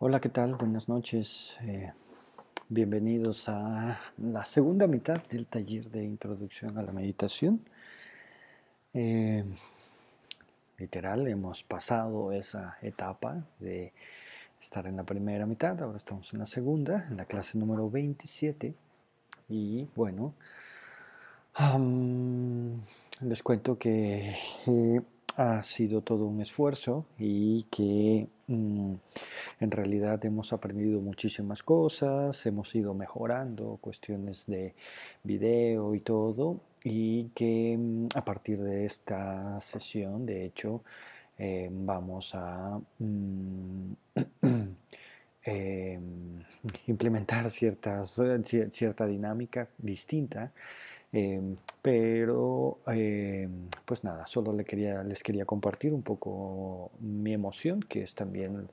[0.00, 0.54] Hola, ¿qué tal?
[0.54, 1.56] Buenas noches.
[1.62, 1.92] Eh,
[2.68, 7.64] bienvenidos a la segunda mitad del taller de introducción a la meditación.
[8.94, 9.44] Eh,
[10.76, 13.92] literal, hemos pasado esa etapa de
[14.60, 18.76] estar en la primera mitad, ahora estamos en la segunda, en la clase número 27.
[19.48, 20.32] Y bueno,
[23.20, 24.32] les cuento que
[24.68, 25.02] eh,
[25.38, 28.94] ha sido todo un esfuerzo y que mm,
[29.60, 34.74] en realidad hemos aprendido muchísimas cosas, hemos ido mejorando cuestiones de
[35.22, 40.82] video y todo y que mm, a partir de esta sesión de hecho
[41.38, 43.92] eh, vamos a mm,
[45.44, 46.42] em,
[46.88, 48.20] implementar ciertas,
[48.72, 50.52] cierta dinámica distinta
[51.12, 58.14] Em, pero, em, pues nada, solo les quería compartir un poco mi emoción, que es
[58.14, 58.68] también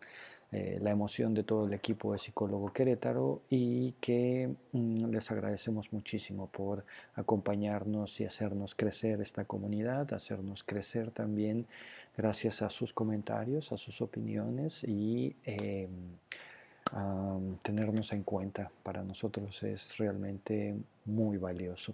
[0.52, 5.92] eh, la emoción de todo el equipo de Psicólogo Querétaro y que mm, les agradecemos
[5.92, 11.66] muchísimo por acompañarnos y hacernos crecer esta comunidad, hacernos crecer también
[12.16, 15.90] gracias a sus comentarios, a sus opiniones y em,
[17.64, 18.72] tenernos en cuenta.
[18.84, 21.94] Para nosotros es realmente muy valioso.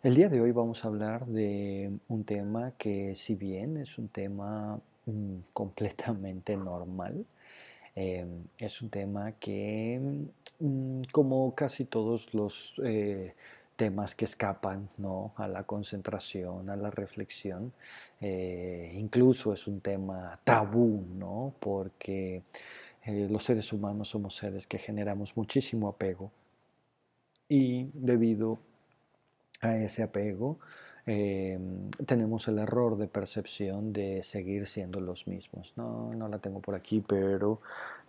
[0.00, 4.06] El día de hoy vamos a hablar de un tema que si bien es un
[4.06, 7.26] tema mm, completamente normal,
[7.96, 10.00] em, es un tema que,
[10.60, 13.34] mm, como casi todos los eh,
[13.74, 15.32] temas que escapan ¿no?
[15.36, 17.72] a la concentración, a la reflexión,
[18.20, 21.54] eh, incluso es un tema tabú, ¿no?
[21.58, 22.42] porque
[23.04, 26.30] eh, los seres humanos somos seres que generamos muchísimo apego
[27.48, 28.58] y debido
[29.60, 30.58] a ese apego,
[31.06, 35.72] em, tenemos el error de percepción de seguir siendo los mismos.
[35.76, 37.60] No, no la tengo por aquí, pero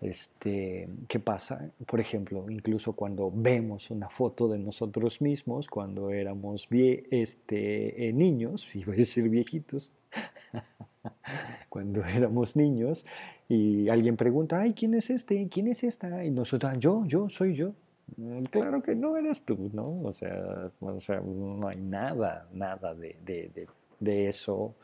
[0.02, 1.72] este, ¿qué pasa?
[1.86, 8.68] Por ejemplo, incluso cuando vemos una foto de nosotros mismos, cuando éramos este, eh, niños,
[8.76, 9.94] iba a decir viejitos,
[11.70, 13.06] cuando éramos niños,
[13.48, 15.48] y alguien pregunta, ay, ¿quién es este?
[15.50, 16.24] ¿Quién es esta?
[16.24, 17.74] Y nosotros, ah, yo, yo, soy yo.
[18.18, 20.02] Mm, claro que no eres tú, ¿no?
[20.04, 23.68] O sea, no hay nada, nada de, de,
[24.00, 24.76] de, eso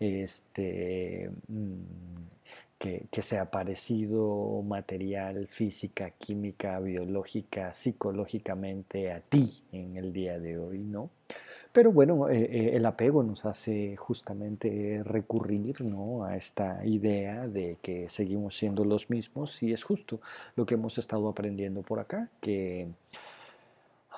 [0.00, 1.74] este, mm,
[2.78, 10.58] que, que, sea parecido material, física, química, biológica, psicológicamente a ti en el día de
[10.58, 11.10] hoy, ¿no?
[11.72, 16.24] Pero bueno, eh, eh, el apego nos hace justamente recurrir ¿no?
[16.24, 20.20] a esta idea de que seguimos siendo los mismos y es justo
[20.56, 22.88] lo que hemos estado aprendiendo por acá, que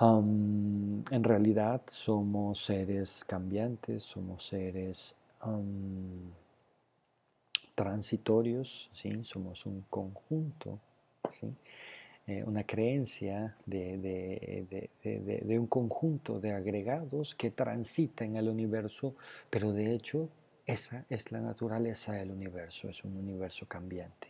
[0.01, 5.15] en realidad somos seres cambiantes, somos seres
[7.75, 9.23] transitorios, ¿sí?
[9.23, 10.79] somos un conjunto.
[11.29, 11.53] ¿sí?
[12.31, 14.87] Eh, una creencia de,
[15.59, 19.15] un conjunto de agregados que transita en el universo,
[19.49, 20.29] pero de hecho
[20.65, 24.29] esa es la naturaleza del universo, es un universo cambiante.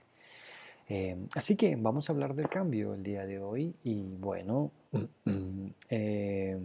[0.89, 4.71] Eh, así que vamos a hablar del cambio el día de hoy y bueno,
[5.89, 6.57] eh,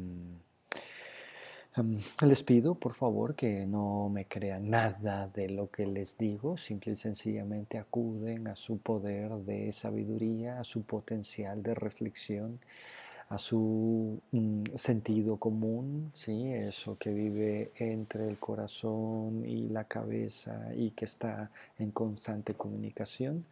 [2.23, 6.93] les pido, por favor, que no me crean nada de lo que les digo, simple
[6.93, 12.59] y sencillamente acuden a su poder de sabiduría, a su potencial de reflexión,
[13.29, 16.53] a su mm, sentido común, ¿sí?
[16.53, 23.45] eso que vive entre el corazón y la cabeza y que está en constante comunicación,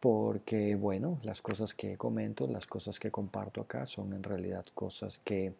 [0.00, 5.20] porque, bueno, las cosas que comento, las cosas que comparto acá son en realidad cosas
[5.20, 5.52] que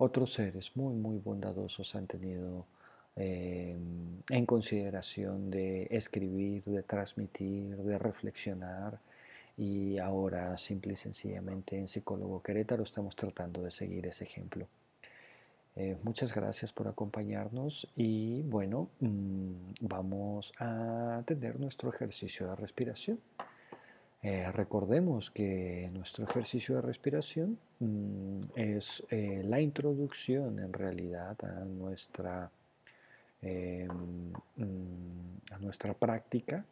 [0.00, 2.66] otros seres muy, muy bondadosos han tenido
[3.16, 8.98] em, en consideración de escribir, de transmitir, de reflexionar.
[9.58, 14.66] Y ahora, simple y sencillamente, en Psicólogo Querétaro estamos tratando de seguir ese ejemplo.
[15.76, 23.20] Eh, muchas gracias por acompañarnos y bueno, mm, vamos a tener nuestro ejercicio de respiración.
[24.22, 31.64] Eh, recordemos que nuestro ejercicio de respiración mm, es eh, la introducción en realidad a
[31.64, 32.50] nuestra,
[33.40, 36.64] em, mm, a nuestra práctica.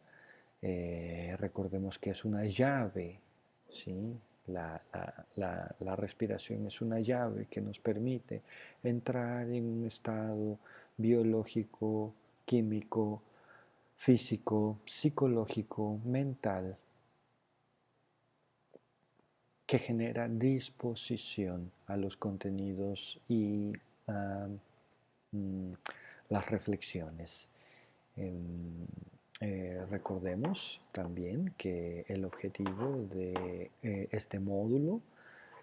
[0.61, 3.19] Eh, recordemos que es una llave,
[3.69, 4.15] ¿sí?
[4.47, 4.81] La,
[5.35, 8.41] la, respiración es una llave que nos permite
[8.83, 10.57] entrar en un estado
[10.97, 12.13] biológico,
[12.45, 13.21] químico,
[13.97, 16.77] físico, psicológico, mental
[19.69, 23.71] que genera disposición a los contenidos y
[25.31, 25.71] mm,
[26.29, 27.51] las reflexiones.
[28.17, 28.87] Em,
[29.41, 35.01] eh, recordemos también que el objetivo de eh, este módulo,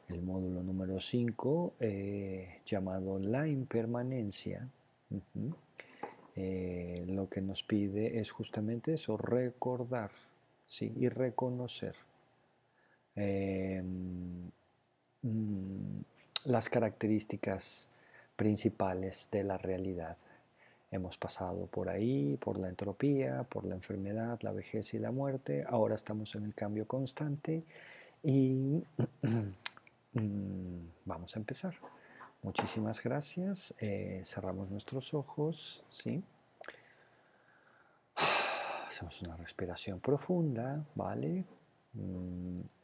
[0.08, 4.69] el módulo número 5, eh, llamado la impermanencia,
[7.08, 10.12] lo que nos pide es justamente eso, recordar
[10.67, 10.93] ¿sí?
[10.97, 12.06] y reconocer
[13.16, 14.50] em,
[15.22, 16.00] mm,
[16.44, 17.88] las características
[18.36, 20.16] principales de la realidad.
[20.90, 25.64] Hemos pasado por ahí, por la entropía, por la enfermedad, la vejez y la muerte.
[25.68, 27.64] Ahora estamos en el cambio constante
[28.22, 28.84] y
[30.12, 31.74] mm, vamos a empezar.
[32.42, 33.74] Muchísimas gracias.
[33.80, 36.22] Eh, cerramos nuestros ojos, ¿sí?
[38.86, 41.44] Hacemos una respiración profunda, ¿vale?
[41.94, 42.75] Mm.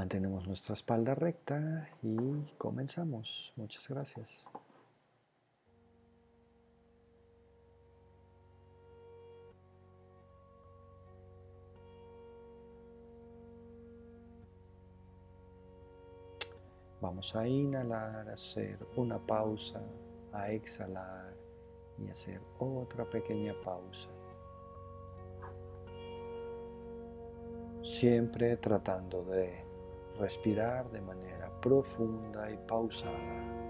[0.00, 3.52] Mantenemos nuestra espalda recta y comenzamos.
[3.54, 4.46] Muchas gracias.
[17.02, 19.82] Vamos a inhalar, hacer una pausa,
[20.32, 21.34] a exhalar
[21.98, 24.08] y hacer otra pequeña pausa.
[27.82, 29.68] Siempre tratando de
[30.20, 33.60] respirar de manera profunda y pausada.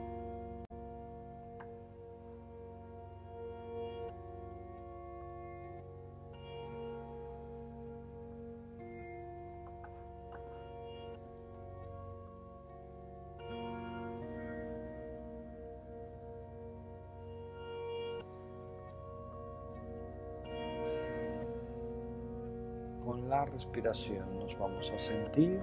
[23.47, 25.61] respiración nos vamos a sentir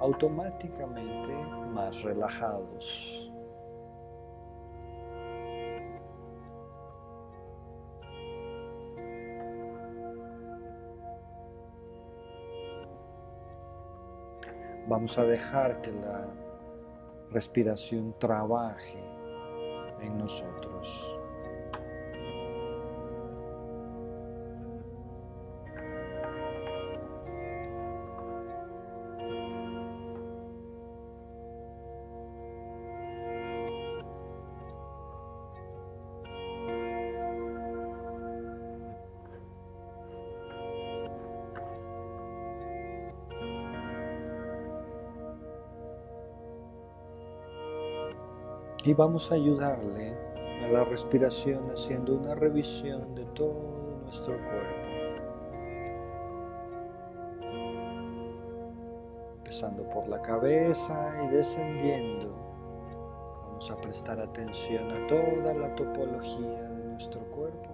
[0.00, 1.34] automáticamente
[1.72, 3.32] más relajados.
[14.88, 16.28] Vamos a dejar que la
[17.32, 19.02] respiración trabaje
[20.00, 21.15] en nosotros.
[48.86, 50.14] Y vamos a ayudarle
[50.64, 54.86] a la respiración haciendo una revisión de todo nuestro cuerpo.
[59.38, 62.32] Empezando por la cabeza y descendiendo.
[63.48, 67.70] Vamos a prestar atención a toda la topología de nuestro cuerpo.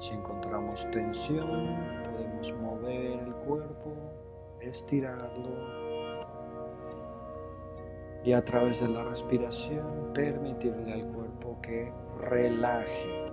[0.00, 3.92] Si encontramos tensión, podemos mover el cuerpo,
[4.60, 5.83] estirarlo
[8.24, 13.26] y a través de la respiración permitirle al cuerpo que relaje.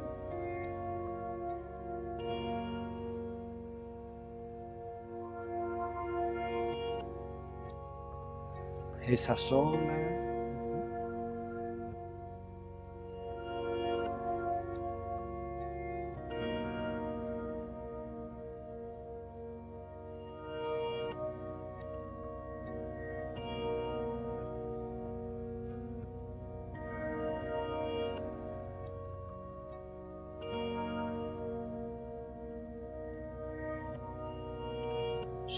[9.08, 10.31] Esa zona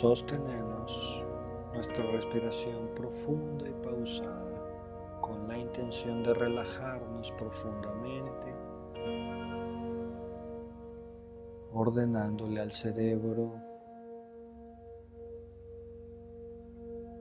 [0.03, 1.23] Sostenemos
[1.73, 8.53] nuestra respiración profunda y pausada con la intención de relajarnos profundamente,
[11.71, 13.53] ordenándole al cerebro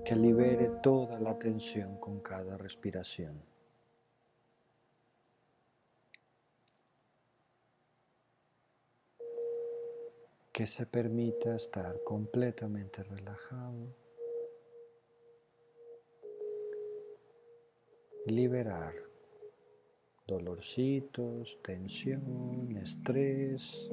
[0.04, 3.51] que libere toda la tensión con cada respiración.
[10.52, 13.96] Que se permita estar completamente relajado,
[18.26, 18.94] liberar
[20.26, 23.90] dolorcitos, tensión, estrés,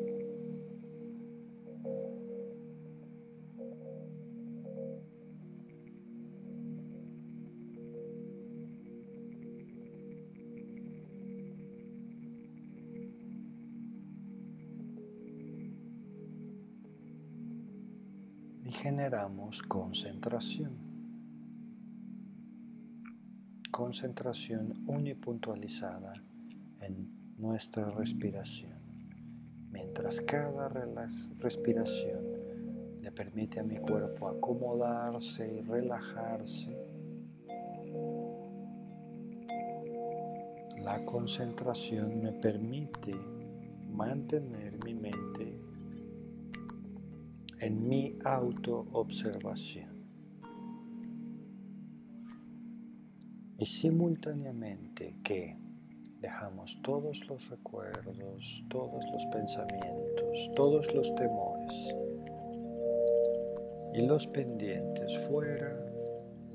[19.10, 20.72] generamos concentración.
[23.72, 26.14] Concentración unipuntualizada
[26.80, 28.78] en nuestra respiración,
[29.72, 30.70] mientras cada
[31.40, 32.22] respiración
[33.02, 36.78] le permite a mi cuerpo acomodarse y relajarse.
[40.84, 43.16] La concentración me permite
[43.88, 45.69] mantener mi mente
[47.60, 50.00] en mi autoobservación.
[53.58, 55.58] Y simultáneamente que
[56.22, 61.96] dejamos todos los recuerdos, todos los pensamientos, todos los temores
[63.94, 65.78] y los pendientes fuera,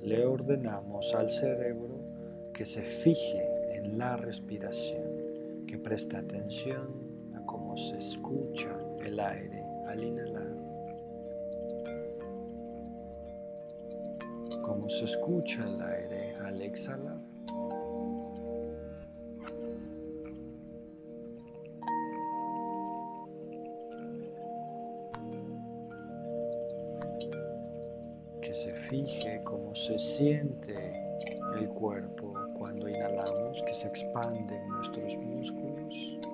[0.00, 6.88] le ordenamos al cerebro que se fije en la respiración, que preste atención
[7.34, 10.53] a cómo se escucha el aire al inhalar
[14.74, 17.16] cómo se escucha el aire al exhalar.
[28.42, 30.74] Que se fije cómo se siente
[31.56, 36.33] el cuerpo cuando inhalamos, que se expanden nuestros músculos.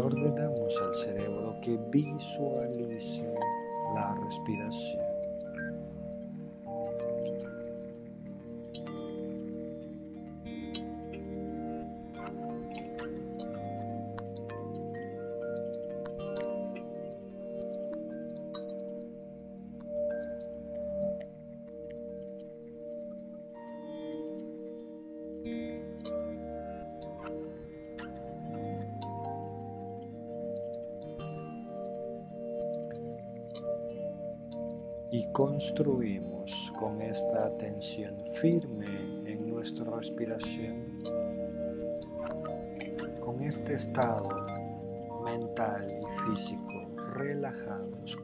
[0.00, 3.34] Ordenamos al cerebro que visualice
[3.94, 5.07] la respiración.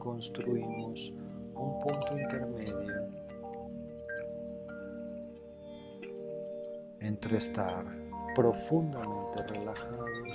[0.05, 1.11] Construimos
[1.55, 3.09] un punto intermedio
[6.99, 7.83] entre estar
[8.35, 10.29] profundamente relajados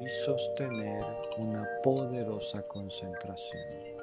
[0.00, 1.04] y sostener
[1.38, 3.99] una poderosa concentración.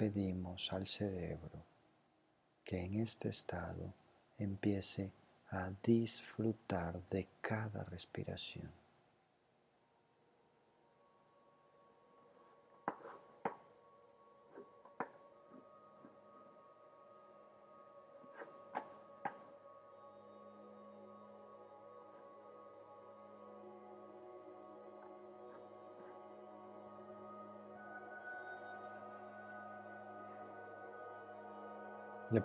[0.00, 1.62] Pedimos al cerebro
[2.64, 3.92] que en este estado
[4.38, 5.10] empiece
[5.50, 8.79] a disfrutar de cada respiración.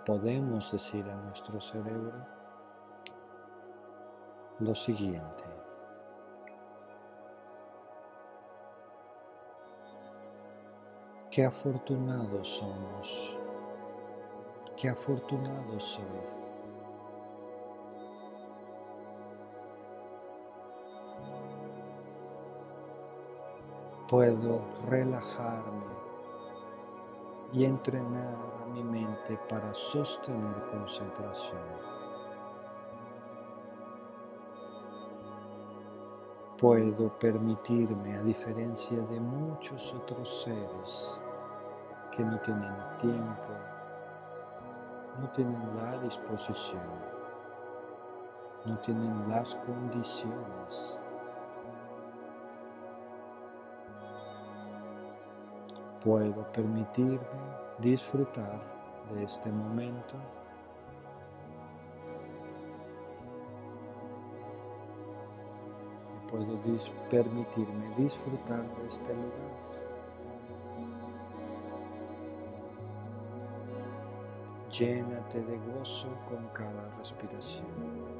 [0.06, 2.14] Podemos decir a nuestro cerebro
[4.60, 5.44] lo siguiente.
[11.28, 13.36] Qué afortunados somos,
[14.76, 16.04] qué afortunados soy.
[24.08, 25.84] Puedo relajarme
[27.52, 31.62] y entrenar mi mente para sostener concentración.
[36.58, 41.18] Puedo permitirme, a diferencia de muchos otros seres
[42.14, 43.52] que no tienen tiempo,
[45.20, 46.82] no tienen la disposición,
[48.66, 50.98] no tienen las condiciones
[56.04, 58.60] puedo permitirme disfrutar
[59.12, 60.14] de este momento
[66.30, 66.58] puedo
[67.10, 69.76] permitirme disfrutar de este lugar
[74.78, 78.15] Llénate de gozo con cada respiración.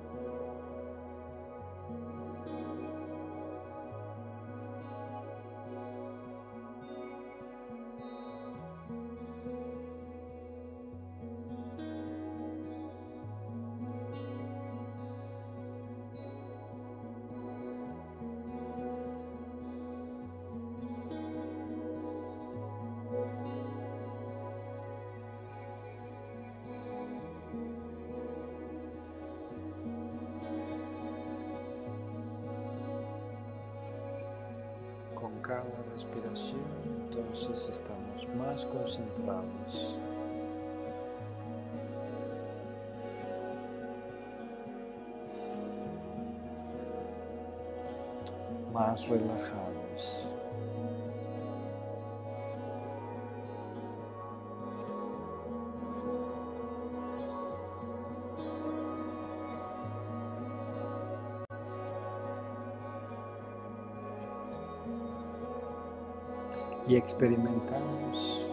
[66.89, 68.45] Y experimentamos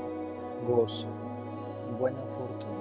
[0.68, 1.08] gozo,
[2.00, 2.74] buena fortuna.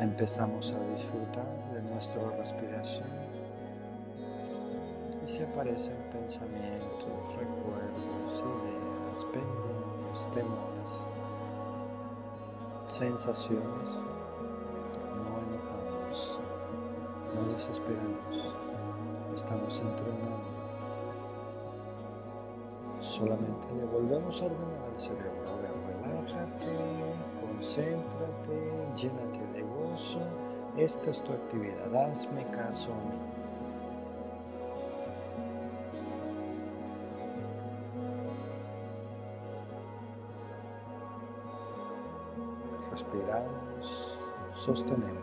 [0.00, 3.31] Empezamos a disfrutar de nuestra respiración
[5.32, 10.90] se aparecen pensamientos, recuerdos, ideas pendientes, temores,
[12.86, 13.90] sensaciones,
[15.16, 16.38] no enojamos,
[17.34, 18.54] no desesperamos,
[19.34, 20.52] estamos entrenando.
[23.00, 25.32] Solamente le volvemos a ordenar al cerebro.
[25.86, 26.76] relájate,
[27.40, 30.20] concéntrate, llénate de gozo.
[30.76, 33.51] Esta es tu actividad, hazme caso a mí.
[44.66, 45.21] Respiramos,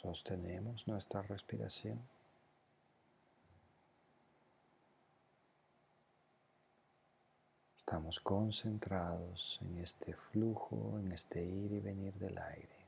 [0.00, 2.00] Sostenemos nuestra respiración.
[7.76, 12.86] Estamos concentrados en este flujo, en este ir y venir del aire.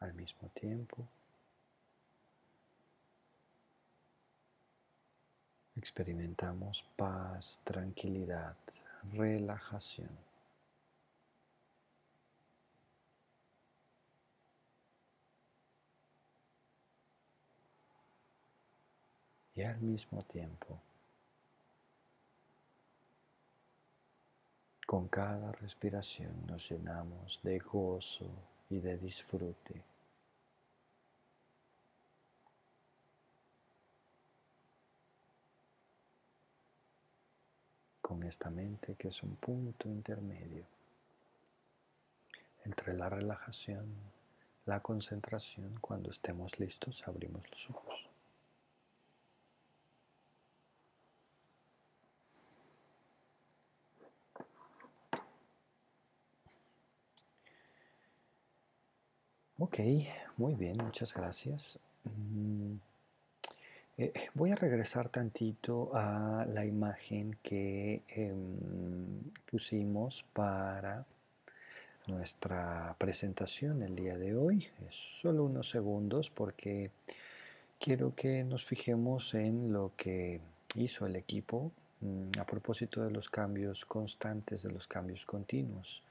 [0.00, 1.06] Al mismo tiempo,
[5.76, 8.56] experimentamos paz, tranquilidad,
[9.12, 10.25] relajación.
[19.56, 20.78] Y al mismo tiempo,
[24.86, 28.30] con cada respiración nos llenamos de gozo
[28.70, 29.82] y de disfrute.
[38.06, 40.64] con esta mente que es un punto intermedio
[42.64, 43.84] entre la relajación,
[44.64, 45.78] la concentración.
[45.80, 48.15] Cuando estemos listos, abrimos los ojos.
[59.66, 59.80] Ok,
[60.36, 61.80] muy bien, muchas gracias.
[62.04, 62.76] Mm,
[63.98, 71.04] eh, voy a regresar tantito a la imagen que em, pusimos para
[72.06, 74.68] nuestra presentación el día de hoy.
[74.88, 76.92] Es solo unos segundos porque
[77.80, 80.38] quiero que nos fijemos en lo que
[80.76, 86.04] hizo el equipo mm, a propósito de los cambios constantes, de los cambios continuos.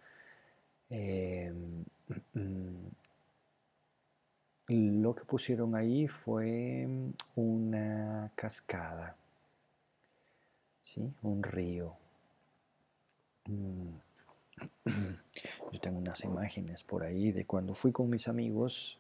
[0.90, 1.86] Em,
[2.34, 3.05] mm,
[4.68, 9.16] lo que pusieron ahí fue mm, una cascada,
[10.82, 11.14] ¿sí?
[11.22, 11.94] un río.
[13.48, 13.96] Mm.
[15.72, 18.98] Yo tengo unas imágenes por ahí de cuando fui con mis amigos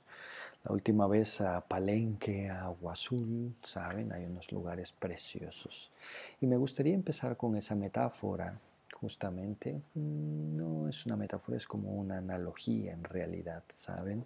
[0.66, 4.12] la última vez a Palenque, a Agua Azul, ¿saben?
[4.12, 5.92] Hay unos lugares preciosos.
[6.42, 8.60] Y me gustaría empezar con esa metáfora,
[9.00, 9.82] justamente.
[9.94, 14.26] Mm, no es una metáfora, es como una analogía en realidad, ¿saben?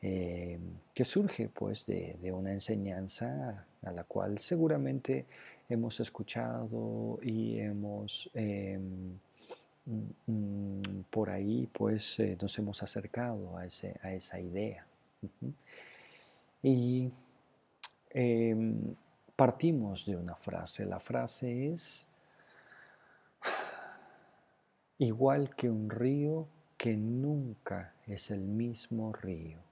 [0.00, 0.58] Eh,
[0.94, 5.26] que surge pues de, una enseñanza a la cual seguramente
[5.68, 9.18] hemos escuchado y hemos em,
[9.86, 14.86] mm, mm, por ahí pues eh, nos hemos acercado a, ese, a esa idea.
[16.62, 17.10] Y
[18.10, 18.94] em,
[19.36, 20.84] partimos de una frase.
[20.84, 22.06] La frase es,
[24.98, 29.67] igual que un río que nunca es el mismo río.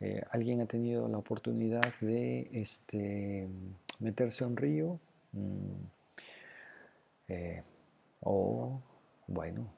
[0.00, 3.48] Eh, ¿Alguien ha tenido la oportunidad de este,
[3.98, 5.00] meterse a un río?
[5.32, 5.96] Mm,
[7.28, 7.62] eh,
[8.20, 8.80] o,
[9.26, 9.68] bueno,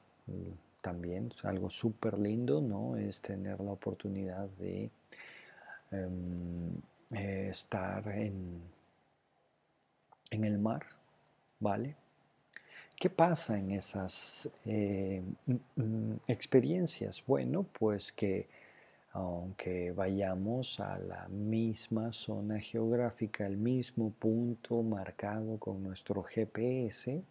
[0.81, 2.95] también algo súper lindo, ¿no?
[2.97, 4.89] Es tener la oportunidad de
[5.91, 6.75] em,
[7.11, 8.61] eh, estar en,
[10.31, 10.85] el mar,
[11.59, 11.95] ¿vale?
[12.95, 15.23] ¿Qué pasa en esas eh,
[16.27, 17.23] experiencias?
[17.25, 18.47] Bueno, pues que
[19.11, 27.23] aunque vayamos a la misma zona geográfica, al mismo punto marcado con nuestro GPS,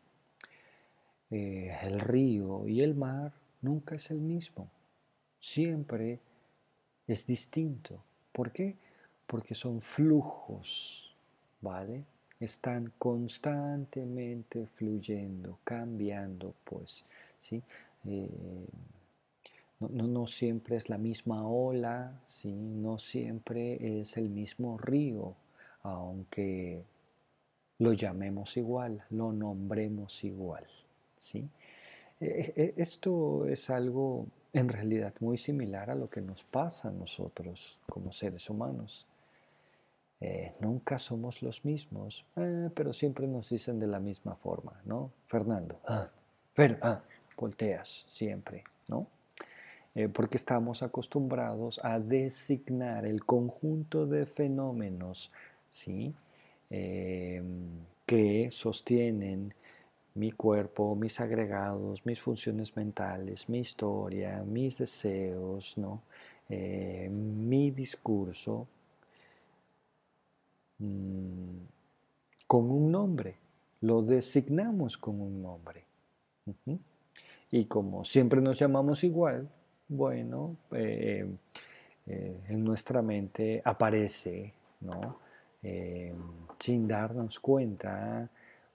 [1.31, 4.69] eh, el río y el mar nunca es el mismo.
[5.41, 6.19] Siempre
[7.07, 8.03] es distinto.
[8.33, 8.77] ¿Por qué?
[9.27, 11.15] Porque son flujos,
[11.61, 12.05] ¿vale?
[12.41, 17.05] Están constantemente fluyendo, cambiando, pues,
[17.41, 17.63] ¿sí?
[18.07, 18.29] Eh,
[19.81, 22.53] no, no, siempre es la misma ola, ¿sí?
[22.53, 25.35] no siempre es el mismo río,
[25.83, 26.85] aunque
[27.79, 30.67] lo llamemos igual, lo nombremos igual.
[31.19, 31.49] ¿sí?
[32.21, 36.93] E, e, esto es algo en realidad muy similar a lo que nos pasa a
[36.93, 39.07] nosotros como seres humanos.
[40.21, 45.13] Eh, nunca somos los mismos, eh, pero siempre nos dicen de la misma forma, ¿no?
[45.29, 46.09] Fernando, ah,
[46.53, 47.01] Fer, ah,
[47.37, 49.07] volteas siempre, ¿no?
[49.99, 55.33] Eh, porque estamos acostumbrados a designar el conjunto de fenómenos,
[55.71, 56.15] ¿sí?
[58.07, 59.53] que sostienen
[60.15, 66.03] mi cuerpo, mis agregados, mis funciones mentales, mi historia, mis deseos, ¿no?
[66.49, 68.69] Eh, mi discurso
[70.79, 71.57] mm,
[72.47, 73.35] con un nombre,
[73.81, 75.85] lo designamos con un nombre.
[77.51, 79.49] Y como siempre nos llamamos igual,
[79.89, 81.27] bueno, eh,
[82.07, 85.27] eh, en nuestra mente aparece, ¿no?
[86.59, 88.29] sin darnos cuenta,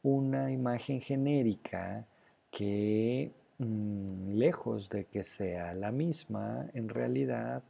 [0.04, 2.06] una imagen genérica
[2.52, 7.63] que mm, lejos de que sea la misma, en realidad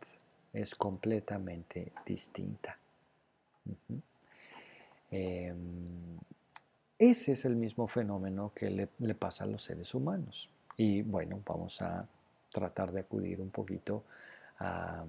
[0.52, 2.78] es completamente distinta.
[5.12, 6.18] Em,
[6.98, 10.50] ese es el mismo fenómeno que le, pasa a los seres humanos.
[10.78, 12.08] Y bueno, vamos a
[12.54, 14.06] tratar de acudir un poquito
[14.60, 15.04] a...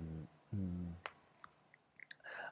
[0.51, 0.93] Mm,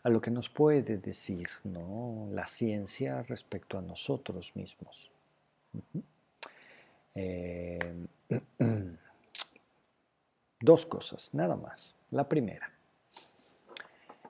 [0.05, 2.29] a lo que nos puede decir ¿no?
[2.33, 5.13] la ciencia respecto a nosotros mismos.
[7.15, 7.79] Eh,
[10.61, 11.95] dos cosas, nada más.
[12.11, 12.69] La primera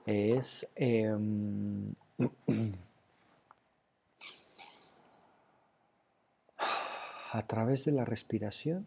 [0.05, 1.95] es em,
[7.33, 8.87] a través de la respiración,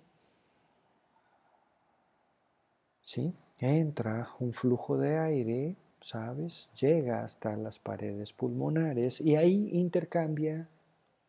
[3.06, 3.34] ¿sí?
[3.60, 6.70] entra un flujo de aire ¿sabes?
[6.80, 10.70] Llega hasta las paredes pulmonares y ahí intercambia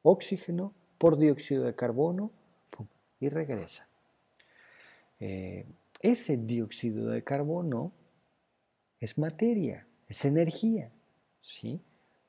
[0.03, 2.31] oxígeno por dióxido de carbono
[3.19, 3.89] y regresa.
[5.19, 5.65] Eh,
[6.03, 7.91] ese dióxido de carbono
[9.01, 10.91] es materia, es energía.
[11.41, 11.81] ¿sí?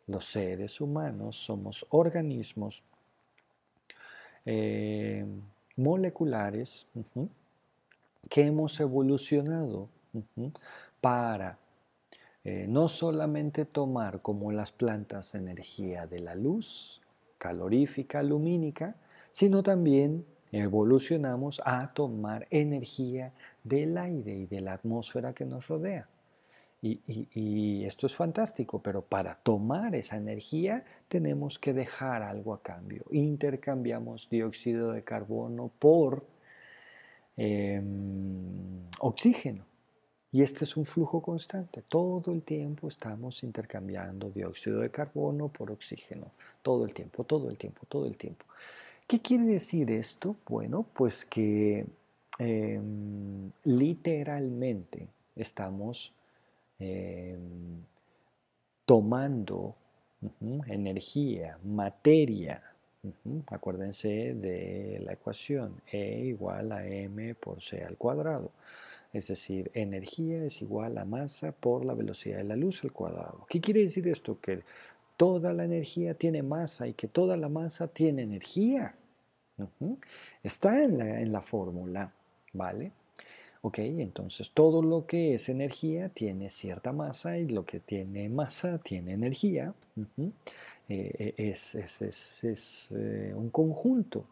[0.06, 2.82] Los seres humanos somos organismos
[4.46, 5.26] eh,
[5.76, 6.88] moleculares
[8.30, 9.90] que hemos evolucionado
[11.02, 11.58] para
[12.44, 17.02] eh, no solamente tomar como las plantas energía de la luz,
[17.38, 18.96] calorífica, lumínica,
[19.32, 26.08] sino también evolucionamos a tomar energía del aire y de la atmósfera que nos rodea.
[26.82, 33.04] Y, esto es fantástico, pero para tomar esa energía tenemos que dejar algo a cambio.
[33.12, 36.26] Intercambiamos dióxido de carbono por
[37.38, 39.66] em, oxígeno.
[40.32, 41.82] Y este es un flujo constante.
[41.88, 46.32] Todo el tiempo estamos intercambiando dióxido de carbono por oxígeno.
[46.62, 48.46] Todo el tiempo, todo el tiempo, todo el tiempo.
[49.08, 50.36] ¿Qué quiere decir esto?
[50.46, 51.86] Bueno, pues que
[52.40, 56.14] em, literalmente estamos
[56.78, 57.84] em,
[58.86, 59.76] tomando
[60.68, 62.62] energía, materia.
[63.48, 68.52] Acuérdense de la ecuación E igual a m por c al cuadrado.
[69.14, 73.46] Es decir, energía es igual a masa por la velocidad de la luz al cuadrado.
[73.50, 74.40] ¿Qué quiere decir esto?
[74.42, 74.64] Que
[75.16, 78.96] toda la energía tiene masa y que toda la masa tiene energía.
[80.44, 82.12] Está en la, en la fórmula,
[82.54, 82.92] ¿vale?
[83.62, 88.78] Ok, entonces todo lo que es energía tiene cierta masa y lo que tiene masa
[88.78, 89.74] tiene energía.
[90.90, 94.26] Eh, eh, es, eh, un conjunto.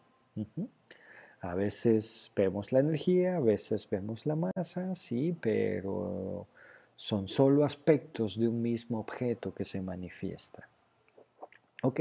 [1.40, 6.46] A veces vemos la energía, a veces vemos la masa, sí, pero
[6.94, 10.68] son solo aspectos de un mismo objeto que se manifiesta.
[11.82, 12.00] Ok,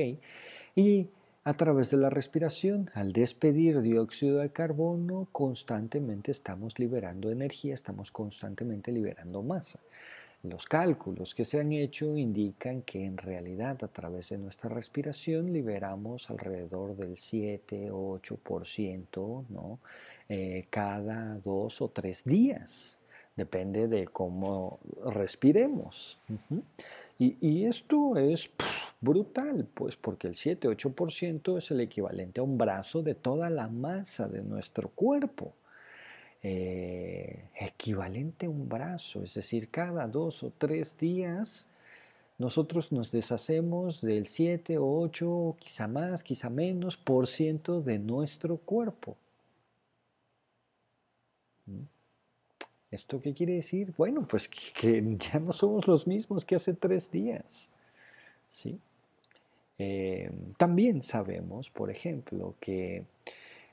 [0.75, 1.07] y
[1.45, 8.11] a través de la respiración, al despedir dióxido de carbono, constantemente estamos liberando energía, estamos
[8.11, 9.79] constantemente liberando masa.
[10.41, 15.53] Los cálculos que se han hecho indican que en realidad a través de nuestra respiración
[15.53, 19.79] liberamos alrededor del 7 o 8% ¿no?
[20.27, 22.97] Eh, cada dos o tres días.
[23.35, 24.79] Depende de cómo
[25.13, 26.17] respiremos.
[27.19, 28.49] y, esto es
[29.05, 34.27] brutal, pues porque el 7-8% es el equivalente a un brazo de toda la masa
[34.27, 35.53] de nuestro cuerpo.
[36.43, 41.67] Eh, equivalente a un brazo, es decir, cada dos o tres días
[42.37, 48.57] nosotros nos deshacemos del 7 o 8, quizá más, quizá menos, por ciento de nuestro
[48.57, 49.15] cuerpo.
[51.65, 51.83] ¿Mm?
[52.91, 53.93] ¿Esto qué quiere decir?
[53.97, 57.69] Bueno, pues que, ya no somos los mismos que hace tres días.
[58.49, 58.79] ¿sí?
[59.77, 63.03] Eh, también sabemos, por ejemplo, que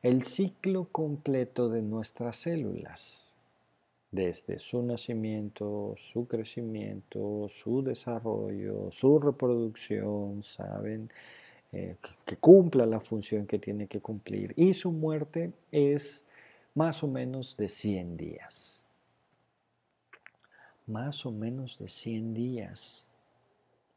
[0.02, 3.38] el ciclo completo de nuestras células,
[4.10, 11.10] desde su nacimiento, su crecimiento, su desarrollo, su reproducción, saben,
[11.72, 16.26] eh, que cumpla la función que tiene que cumplir, y su muerte es
[16.74, 18.84] más o menos de 100 días.
[20.86, 23.08] Más o menos de 100 días.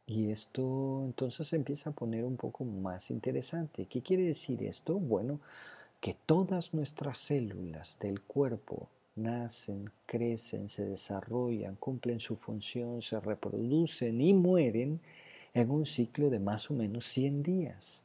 [0.07, 3.87] Y esto entonces se empieza a poner un poco más interesante.
[3.87, 4.99] ¿Qué quiere decir esto?
[4.99, 5.39] Bueno,
[5.99, 14.21] que todas nuestras células del cuerpo nacen, crecen, se desarrollan, cumplen su función, se reproducen
[14.21, 14.99] y mueren
[15.53, 18.03] en un ciclo de más o menos 100 días.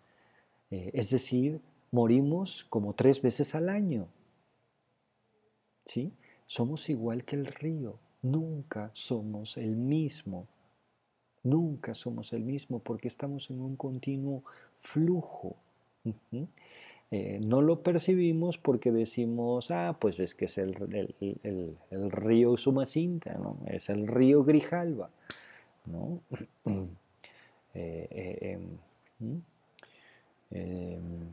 [0.70, 1.60] Eh, es decir,
[1.90, 4.08] morimos como tres veces al año.
[5.84, 6.12] ¿Sí?
[6.46, 10.46] Somos igual que el río, nunca somos el mismo
[11.42, 14.44] Nunca somos el mismo porque estamos en un continuo
[14.78, 15.56] flujo.
[17.12, 20.76] Eh, no lo percibimos porque decimos, ah, pues es que es el,
[22.10, 23.58] río Sumacinta, ¿no?
[23.66, 25.10] es el río Grijalva.
[25.86, 26.20] ¿no?
[27.72, 28.58] Eh, eh,
[29.20, 29.42] em,
[30.50, 31.28] em,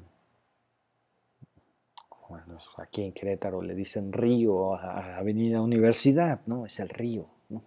[2.30, 6.68] bueno, aquí en Querétaro le dicen río a, Avenida Universidad, ¿no?
[6.68, 7.64] Es el río, ¿no?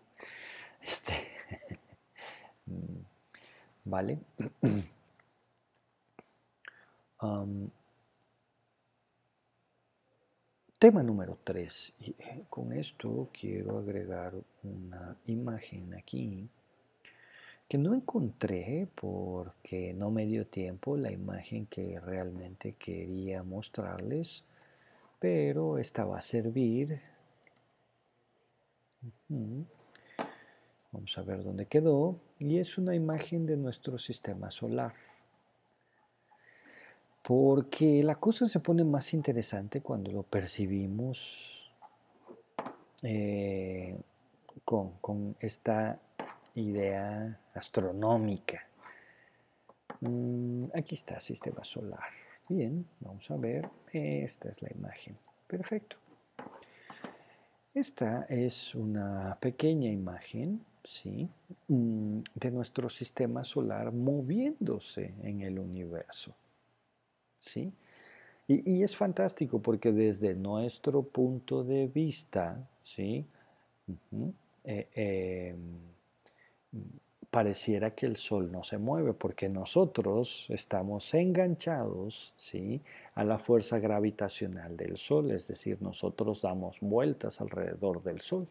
[0.87, 1.15] Este,
[3.85, 4.19] ¿Vale?
[10.81, 11.93] tema número 3.
[12.01, 16.49] Y eh, con esto quiero agregar una imagen aquí
[17.69, 24.43] que no encontré porque no me dio tiempo la imagen que realmente quería mostrarles,
[25.21, 27.01] pero esta va a servir.
[30.91, 32.19] Vamos a ver dónde quedó.
[32.41, 34.95] Y es una imagen de nuestro sistema solar.
[37.23, 41.71] Porque la cosa se pone más interesante cuando lo percibimos
[43.03, 43.95] eh,
[44.65, 46.01] con, esta
[46.55, 48.67] idea astronómica.
[50.01, 52.09] Mm, aquí está, sistema solar.
[52.49, 53.69] Bien, vamos a ver.
[53.93, 55.15] Esta es la imagen.
[55.47, 55.99] Perfecto.
[57.75, 61.29] Esta es una pequeña imagen ¿sí?
[61.69, 66.35] Mm, de nuestro sistema solar moviéndose en el universo.
[67.41, 67.73] ¿sí?
[68.47, 73.25] Y, es fantástico porque desde nuestro punto de vista, ¿sí?
[74.65, 75.59] Eh, em,
[77.31, 82.83] pareciera que el Sol no se mueve porque nosotros estamos enganchados ¿sí?
[83.15, 88.49] a la fuerza gravitacional del Sol, es decir, nosotros damos vueltas alrededor del Sol.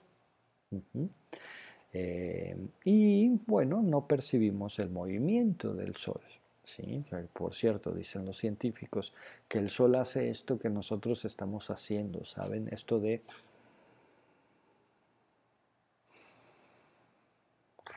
[1.93, 6.21] Eh, y bueno, no percibimos el movimiento del Sol.
[6.63, 7.03] ¿sí?
[7.33, 9.13] Por cierto, dicen los científicos
[9.47, 12.69] que el Sol hace esto que nosotros estamos haciendo, ¿saben?
[12.71, 13.21] Esto de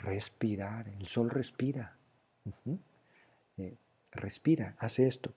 [0.00, 0.88] respirar.
[0.88, 1.96] El Sol respira.
[3.58, 3.76] Eh,
[4.12, 5.32] respira, hace esto.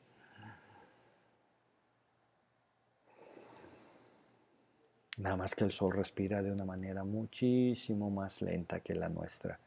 [5.25, 9.59] Nada más que el sol respira de una manera muchísimo más lenta que la nuestra.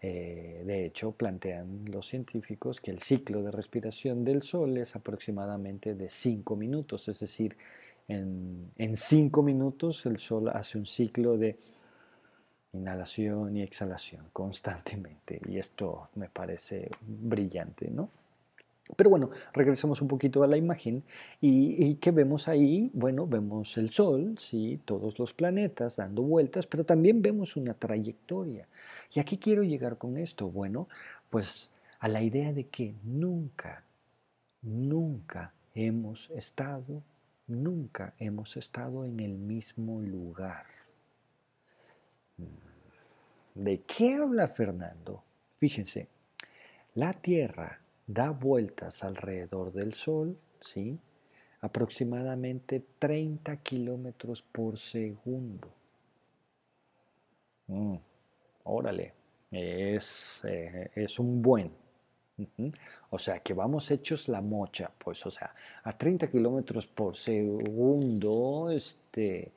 [0.00, 5.96] Eh, de hecho, plantean los científicos que el ciclo de respiración del sol es aproximadamente
[5.96, 7.56] de 5 minutos, es decir,
[8.06, 11.56] en 5 minutos el sol hace un ciclo de
[12.72, 18.08] inhalación y exhalación constantemente y esto me parece brillante, ¿no?
[18.96, 21.04] Pero bueno, regresemos un poquito a la imagen
[21.40, 22.90] y, y ¿qué vemos ahí?
[22.92, 28.66] Bueno, vemos el Sol, sí, todos los planetas dando vueltas, pero también vemos una trayectoria.
[29.14, 30.50] ¿Y aquí quiero llegar con esto?
[30.50, 30.88] Bueno,
[31.30, 33.84] pues a la idea de que nunca,
[34.62, 37.02] nunca hemos estado,
[37.46, 40.66] nunca hemos estado en el mismo lugar.
[43.54, 45.22] ¿De qué habla Fernando?
[45.58, 46.08] Fíjense,
[46.94, 50.98] la Tierra da vueltas alrededor del Sol, ¿sí?
[51.62, 55.68] aproximadamente 30 kilómetros por segundo.
[57.68, 57.96] Mm,
[58.64, 59.14] órale,
[59.50, 61.70] es, eh, es, un buen.
[63.10, 68.68] O sea, que vamos hechos la mocha, pues, o sea, a 30 kilómetros por segundo,
[68.70, 69.52] este,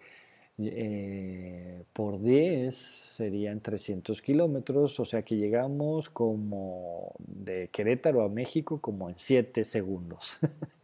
[0.58, 8.80] eh, por 10 serían 300 kilómetros, o sea que llegamos como de Querétaro a México
[8.80, 10.40] como en 7 segundos.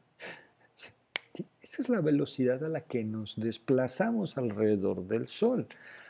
[1.62, 5.68] Esa es la velocidad a la que nos desplazamos alrededor del Sol.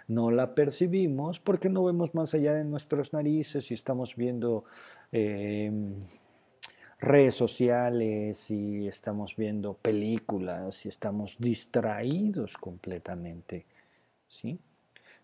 [0.08, 4.66] No la percibimos porque no vemos más allá de nuestras narices y estamos viendo
[5.12, 5.94] em,
[7.02, 13.66] redes sociales y estamos viendo películas y estamos distraídos completamente.
[14.28, 14.60] ¿sí?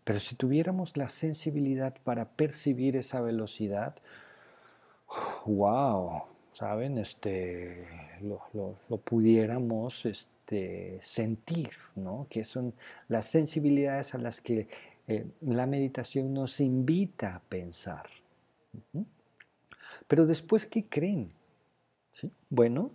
[0.03, 3.95] Pero si tuviéramos la sensibilidad para percibir esa velocidad,
[5.45, 6.97] wow, ¿saben?
[6.97, 7.87] Este,
[8.21, 12.25] lo, pudiéramos este, sentir, ¿no?
[12.29, 12.73] Que son
[13.07, 14.67] las sensibilidades a las que
[15.07, 18.09] eh, la meditación nos invita a pensar.
[20.07, 21.36] Pero después, ¿qué creen?
[22.49, 22.91] Bueno,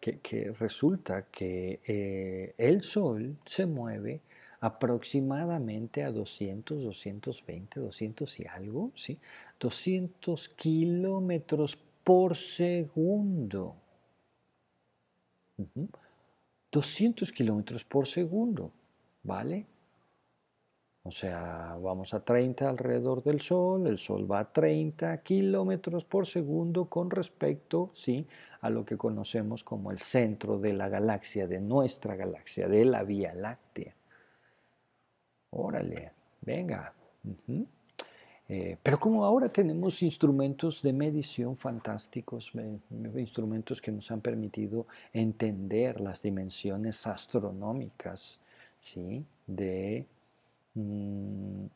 [0.00, 4.20] que, resulta que eh, el Sol se mueve
[4.60, 9.18] aproximadamente a 200, 220, 200 y algo, ¿sí?
[9.60, 13.76] 200 kilómetros por segundo.
[16.72, 18.72] 200 kilómetros por segundo,
[19.22, 19.66] ¿vale?
[21.06, 26.26] O sea, vamos a 30 alrededor del Sol, el Sol va a 30 kilómetros por
[26.26, 28.26] segundo con respecto, sí,
[28.62, 33.02] a lo que conocemos como el centro de la galaxia, de nuestra galaxia, de la
[33.02, 33.94] Vía Láctea.
[35.50, 36.94] Órale, venga.
[38.48, 42.50] Eh, pero como ahora tenemos instrumentos de medición fantásticos,
[43.14, 48.40] instrumentos que nos han permitido entender las dimensiones astronómicas,
[48.78, 49.26] ¿sí?
[49.46, 50.06] De
[50.74, 51.66] Mm,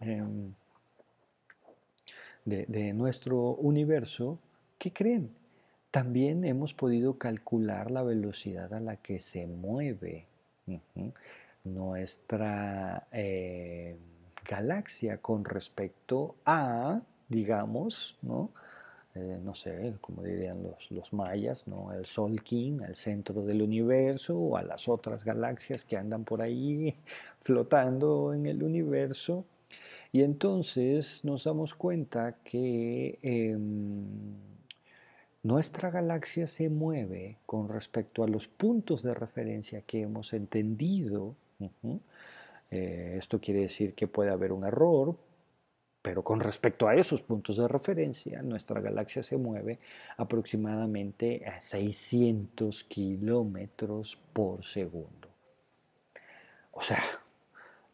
[0.00, 0.54] em,
[2.44, 4.38] de, nuestro universo,
[4.78, 5.30] ¿qué creen?
[5.90, 10.26] También hemos podido calcular la velocidad a la que se mueve
[11.64, 13.96] nuestra eh,
[14.48, 18.50] galaxia con respecto a, digamos, ¿no?
[19.14, 21.92] Eh, no sé, como dirían los, mayas, ¿no?
[21.92, 26.42] el Sol King, al centro del universo, o a las otras galaxias que andan por
[26.42, 26.96] ahí
[27.40, 29.44] flotando en el universo.
[30.10, 34.34] Y entonces nos damos cuenta que em,
[35.42, 41.34] nuestra galaxia se mueve con respecto a los puntos de referencia que hemos entendido.
[42.70, 45.16] Eh, esto quiere decir que puede haber un error,
[46.04, 49.78] pero con respecto a esos puntos de referencia, nuestra galaxia se mueve
[50.18, 55.28] aproximadamente a 600 kilómetros por segundo.
[56.72, 57.02] O sea,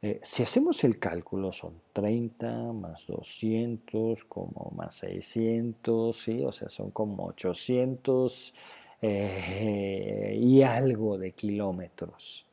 [0.03, 6.43] eh, si hacemos el cálculo, son 30 más 200, como más 600, ¿sí?
[6.45, 8.55] o sea, son como 800
[9.03, 12.45] eh, y algo de kilómetros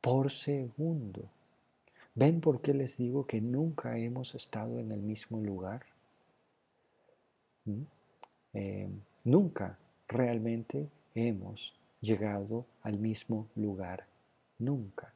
[0.00, 1.35] por segundo.
[2.16, 5.84] ¿Ven por qué les digo que nunca hemos estado en el mismo lugar?
[7.66, 7.82] ¿Mm?
[8.54, 8.88] Eh,
[9.24, 14.06] nunca realmente hemos llegado al mismo lugar.
[14.58, 15.12] Nunca.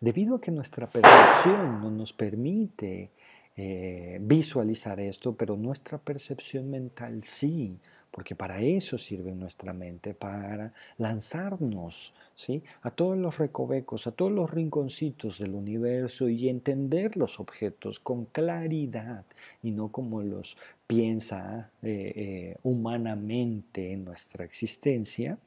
[0.00, 3.10] Debido a que nuestra percepción no nos permite
[3.54, 7.78] eh, visualizar esto, pero nuestra percepción mental sí
[8.12, 12.62] porque para eso sirve nuestra mente, para lanzarnos ¿sí?
[12.82, 18.26] a todos los recovecos, a todos los rinconcitos del universo y entender los objetos con
[18.26, 19.24] claridad
[19.62, 25.38] y no como los piensa eh, eh, humanamente en nuestra existencia.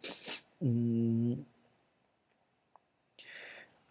[0.59, 1.33] Mm.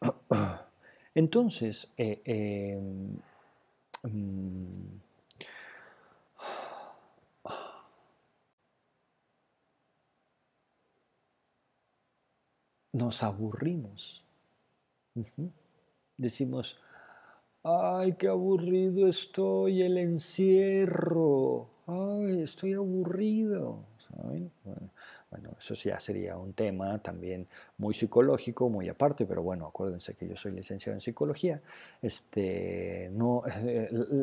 [1.15, 2.77] Entonces, eh,
[12.95, 14.25] nos aburrimos.
[16.17, 16.79] Decimos,
[17.65, 23.85] ay, qué aburrido estoy, el encierro, ay, estoy aburrido.
[23.99, 24.51] ¿saben?
[24.65, 24.91] Bueno,
[25.59, 27.47] eso ya sería un tema también
[27.79, 31.61] muy psicológico, muy aparte, pero bueno, acuérdense que yo soy licenciado en psicología.
[32.03, 33.43] Este, no,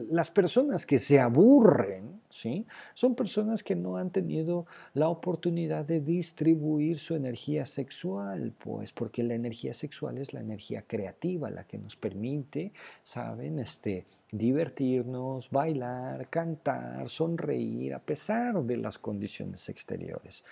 [0.10, 2.66] las personas que se aburren, ¿sí?
[2.94, 9.24] Son personas que no han tenido la oportunidad de distribuir su energía sexual, pues, porque
[9.24, 12.72] la energía sexual es la energía creativa, la que nos permite,
[13.04, 13.60] ¿saben?
[13.60, 20.44] Este, divertirnos, bailar, cantar, sonreír, a pesar de las condiciones exteriores.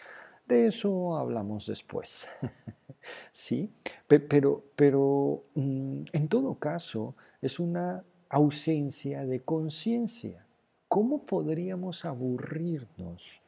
[0.50, 2.28] De eso hablamos después.
[3.32, 3.72] ¿Sí?
[4.08, 10.48] Pero, pero mm, en todo caso es una ausencia de conciencia.
[10.88, 13.44] ¿Cómo podríamos aburrirnos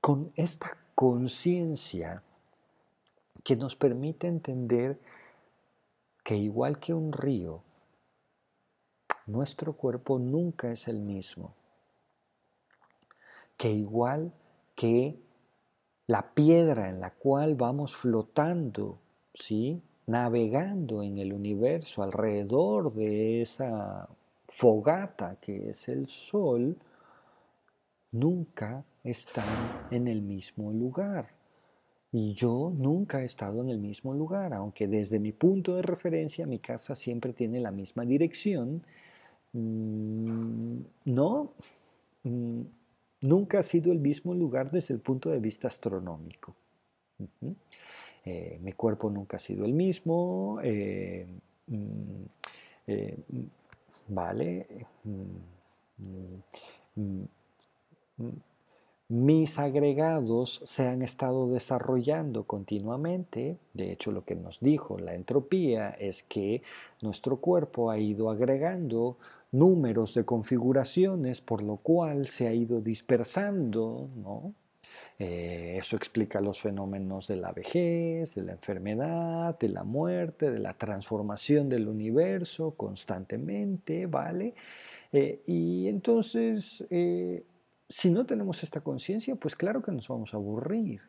[0.00, 2.24] con esta conciencia
[3.44, 4.98] que nos permite entender
[6.24, 7.62] que igual que un río,
[9.26, 11.54] nuestro cuerpo nunca es el mismo?
[13.56, 14.34] Que igual
[14.74, 15.22] que
[16.06, 18.98] la piedra en la cual vamos flotando,
[19.34, 19.82] ¿sí?
[20.06, 24.08] navegando en el universo alrededor de esa
[24.48, 26.76] fogata que es el sol,
[28.10, 31.30] nunca están en el mismo lugar.
[32.14, 36.46] Y yo nunca he estado en el mismo lugar, aunque desde mi punto de referencia
[36.46, 38.82] mi casa siempre tiene la misma dirección.
[39.54, 41.54] Mm, no,
[42.24, 42.62] mm,
[43.22, 46.54] nunca ha sido el mismo lugar desde el punto de vista astronómico.
[48.24, 50.58] Eh, mi cuerpo nunca ha sido el mismo.
[50.62, 51.26] Eh,
[51.66, 52.22] mm,
[52.86, 53.16] eh,
[54.08, 54.86] vale.
[55.04, 57.22] Mm, mm,
[59.08, 63.58] mis agregados se han estado desarrollando continuamente.
[63.74, 66.62] De hecho, lo que nos dijo la entropía es que
[67.02, 69.18] nuestro cuerpo ha ido agregando
[69.52, 74.54] números de configuraciones, por lo cual se ha ido dispersando, ¿no?
[75.18, 80.58] Eh, eso explica los fenómenos de la vejez, de la enfermedad, de la muerte, de
[80.58, 84.54] la transformación del universo constantemente, ¿vale?
[85.12, 87.44] Eh, y entonces, eh,
[87.88, 91.02] si no tenemos esta conciencia, pues claro que nos vamos a aburrir,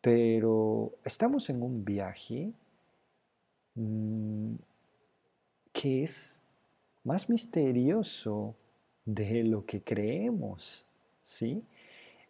[0.00, 2.52] pero estamos en un viaje
[3.74, 4.54] mm,
[5.72, 6.38] que es
[7.06, 8.56] más misterioso
[9.04, 10.84] de lo que creemos,
[11.22, 11.62] ¿sí?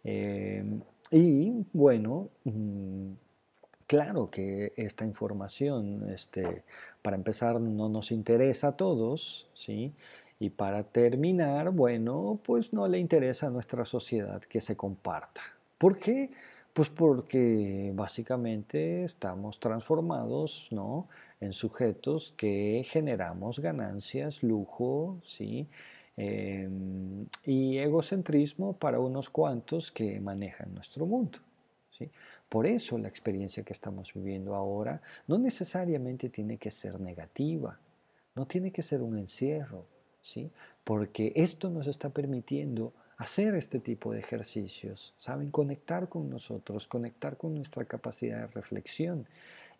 [0.04, 3.12] Em, y bueno, mm,
[3.86, 6.62] claro que esta información, este,
[7.02, 9.94] para empezar, no nos interesa a todos, ¿sí?
[10.38, 15.40] Y para terminar, bueno, pues no le interesa a nuestra sociedad que se comparta.
[15.78, 16.30] ¿Por qué?
[16.74, 21.08] Pues porque básicamente estamos transformados, ¿no?
[21.40, 25.68] En sujetos que generamos ganancias, lujo, ¿sí?
[26.16, 31.38] Em, y egocentrismo para unos cuantos que manejan nuestro mundo.
[31.90, 32.10] ¿sí?
[32.48, 37.78] Por eso la experiencia que estamos viviendo ahora no necesariamente tiene que ser negativa,
[38.34, 39.84] no tiene que ser un encierro,
[40.22, 40.50] ¿sí?
[40.84, 45.50] porque esto nos está permitiendo hacer este tipo de ejercicios, ¿saben?
[45.50, 49.26] Conectar con nosotros, conectar con nuestra capacidad de reflexión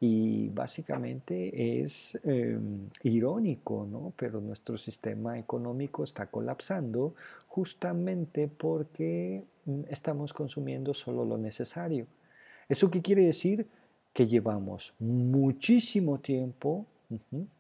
[0.01, 4.13] y básicamente es em, irónico, ¿no?
[4.17, 7.15] Pero nuestro sistema económico está colapsando
[7.49, 12.07] justamente porque mm, estamos consumiendo solo lo necesario.
[12.69, 13.67] ¿Eso qué quiere decir?
[14.13, 16.87] Que llevamos muchísimo tiempo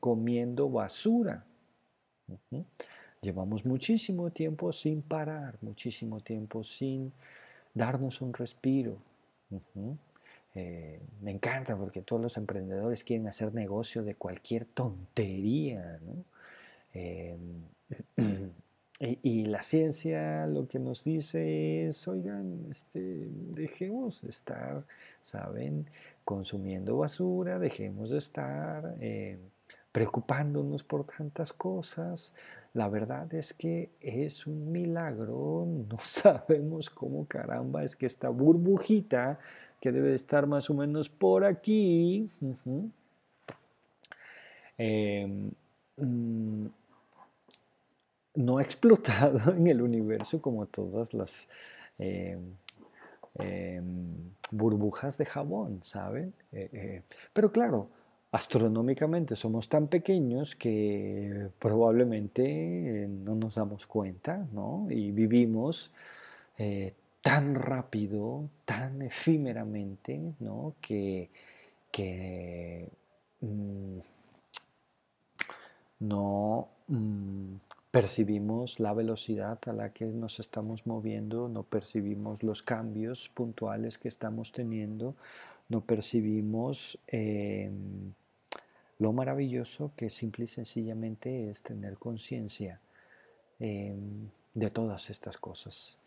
[0.01, 1.45] comiendo basura.
[3.20, 7.12] Llevamos muchísimo tiempo sin parar, muchísimo tiempo sin
[7.74, 8.99] darnos un respiro.
[10.59, 16.00] Eh, me encanta porque todos los emprendedores quieren hacer negocio de cualquier tontería.
[16.94, 17.62] Em,
[18.98, 24.86] y, la ciencia lo que nos dice es, oigan, este, dejemos de estar,
[25.20, 25.90] ¿saben?
[26.24, 29.38] Consumiendo basura, dejemos de estar em,
[29.92, 32.32] preocupándonos por tantas cosas,
[32.74, 39.38] La verdad es que es un milagro, no sabemos cómo caramba es que esta burbujita
[39.81, 42.31] que debe estar más o menos por aquí,
[44.79, 45.51] em,
[45.97, 46.66] mm,
[48.37, 51.49] no ha explotado en el universo como todas las
[51.99, 52.41] em,
[53.39, 54.14] em,
[54.51, 56.33] burbujas de jabón, ¿saben?
[56.53, 57.03] Eh, eh,
[57.33, 57.89] pero claro,
[58.33, 64.87] astronómicamente somos tan pequeños que probablemente eh, no nos damos cuenta, ¿no?
[64.91, 65.91] Y vivimos
[67.27, 70.77] tan rápido, tan efímeramente, ¿no?
[70.81, 71.29] Que,
[73.41, 73.99] mm,
[75.99, 77.55] no mm,
[77.91, 84.07] percibimos la velocidad a la que nos estamos moviendo, no percibimos los cambios puntuales que
[84.07, 85.16] estamos teniendo,
[85.68, 88.12] no percibimos em,
[89.01, 92.81] lo maravilloso que simple y sencillamente es tener conciencia
[93.59, 95.99] em, de todas estas cosas.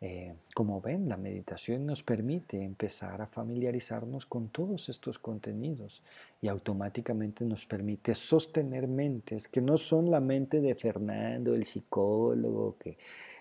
[0.00, 6.02] Eh, como ven, la meditación nos permite empezar a familiarizarnos con todos estos contenidos
[6.42, 12.76] y automáticamente nos permite sostener mentes que no son la mente de Fernando, el psicólogo,
[12.78, 12.98] que,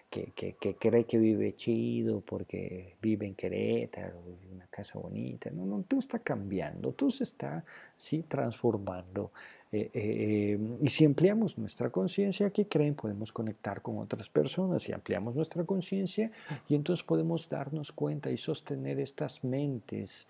[0.10, 5.50] que, cree que vive chido porque vive en Querétaro, en una casa bonita.
[5.52, 7.66] No, no, todo está cambiando, todo se está
[7.98, 9.32] sí, transformando.
[9.72, 12.96] Eh, eh, y si ampliamos nuestra conciencia, ¿qué creen?
[12.96, 16.32] Podemos conectar con otras personas y ampliamos nuestra conciencia
[16.68, 20.28] y entonces podemos darnos cuenta y sostener estas mentes,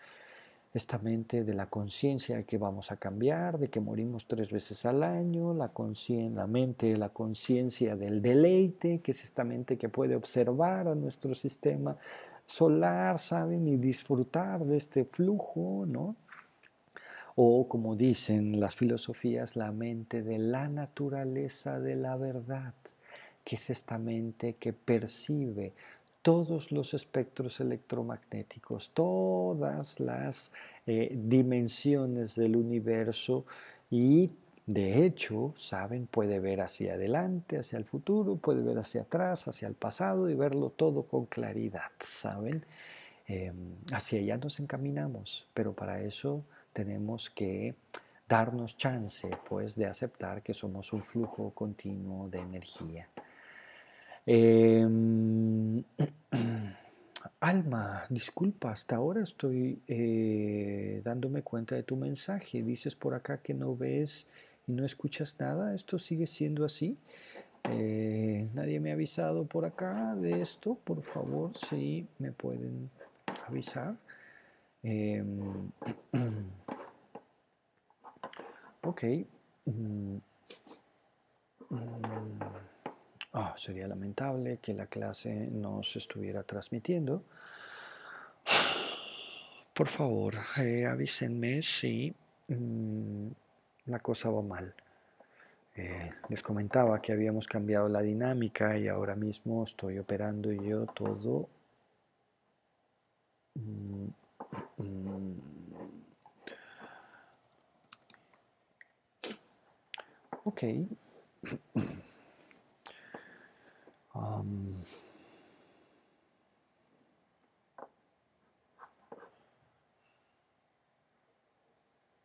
[0.74, 5.04] esta mente de la conciencia que vamos a cambiar, de que morimos tres veces al
[5.04, 5.72] año, la,
[6.34, 11.36] la mente, la conciencia del deleite, que es esta mente que puede observar a nuestro
[11.36, 11.98] sistema
[12.46, 13.68] solar, ¿saben?
[13.68, 16.16] Y disfrutar de este flujo, ¿no?
[17.36, 22.74] O como dicen las filosofías, la mente de la naturaleza de la verdad,
[23.44, 25.74] que es esta mente que percibe
[26.22, 30.52] todos los espectros electromagnéticos, todas las
[30.88, 33.46] eh, dimensiones del universo
[33.92, 34.32] y
[34.66, 39.68] de hecho, saben, puede ver hacia adelante, hacia el futuro, puede ver hacia atrás, hacia
[39.68, 42.66] el pasado y verlo todo con claridad, ¿saben?
[43.28, 46.44] Em, hacia allá nos encaminamos, pero para eso
[46.76, 47.74] tenemos que
[48.28, 53.08] darnos chance pues de aceptar que somos un flujo continuo de energía.
[54.26, 55.82] Em,
[57.40, 62.62] Alma, disculpa, hasta ahora estoy eh, dándome cuenta de tu mensaje.
[62.62, 64.28] Dices por acá que no ves
[64.68, 65.74] y no escuchas nada.
[65.74, 66.98] ¿Esto sigue siendo así?
[67.70, 70.78] Eh, nadie me ha avisado por acá de esto.
[70.84, 72.90] Por favor, si me pueden
[73.48, 73.96] avisar.
[74.88, 75.72] Em,
[78.84, 79.04] ok.
[79.66, 80.18] Mm,
[81.70, 82.40] mm,
[83.34, 87.24] ah, sería lamentable que la clase no se estuviera transmitiendo.
[89.74, 92.14] Por favor, eh, avísenme si
[92.48, 93.28] mm,
[93.88, 94.72] la cosa va mal.
[95.76, 101.50] Eh, les comentaba que habíamos cambiado la dinámica y ahora mismo estoy operando yo todo
[110.46, 110.64] Ok.
[114.16, 114.82] Um,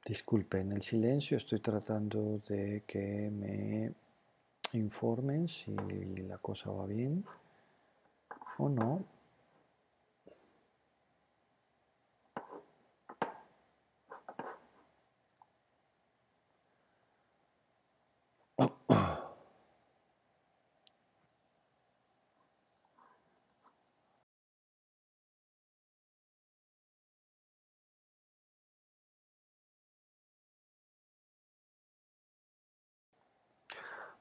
[0.06, 3.92] disculpen el silencio, estoy tratando de que me
[4.72, 5.74] informen si
[6.28, 7.24] la cosa va bien
[8.58, 9.19] o no.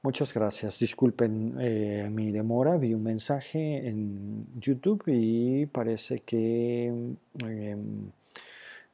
[0.02, 0.78] Muchas gracias.
[0.78, 2.78] Disculpen eh, mi demora.
[2.78, 8.10] Vi un mensaje en YouTube y parece que em,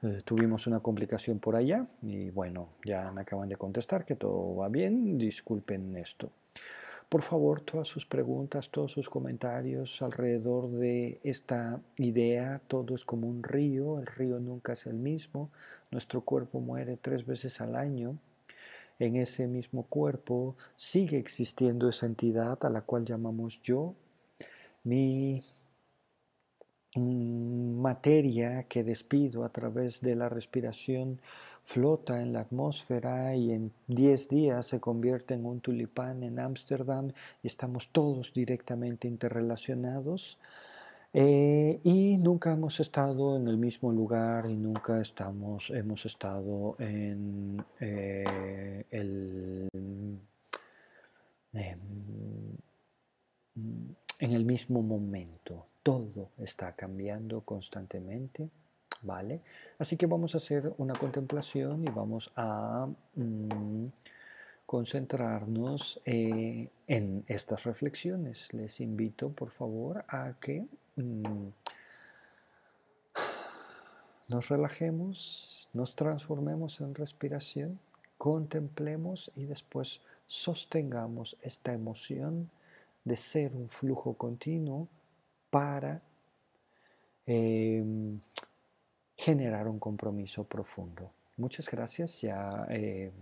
[0.02, 1.86] eh, tuvimos una complicación por allá.
[2.02, 5.16] Y bueno, ya me acaban de contestar que todo va bien.
[5.16, 6.32] Disculpen esto.
[7.08, 13.28] Por favor, todas sus preguntas, todos sus comentarios alrededor de esta idea, todo es como
[13.28, 15.50] un río, el río nunca es el mismo,
[15.92, 18.18] nuestro cuerpo muere tres veces al año,
[18.98, 23.94] en ese mismo cuerpo sigue existiendo esa entidad a la cual llamamos yo,
[24.84, 25.42] mi
[26.94, 31.20] mm, materia que despido a través de la respiración
[31.64, 37.12] flota en la atmósfera y en 10 días se convierte en un tulipán en Ámsterdam
[37.42, 40.38] y estamos todos directamente interrelacionados.
[41.18, 47.64] Eh, y nunca hemos estado en el mismo lugar y nunca estamos, hemos estado en
[47.80, 49.66] eh, el,
[51.54, 51.78] em,
[54.18, 55.64] en el mismo momento.
[55.82, 58.50] Todo está cambiando constantemente.
[59.00, 59.40] ¿Vale?
[59.78, 63.86] Así que vamos a hacer una contemplación y vamos a mm,
[64.66, 68.52] concentrarnos eh, en estas reflexiones.
[68.52, 71.48] Les invito, por favor, a que mm,
[74.28, 77.78] nos relajemos, nos transformemos en respiración,
[78.18, 82.50] contemplemos y después sostengamos esta emoción
[83.04, 84.88] de ser un flujo continuo
[85.50, 86.02] para
[87.24, 88.20] em,
[89.16, 91.12] generar un compromiso profundo.
[91.36, 93.12] Muchas gracias, ya, eh,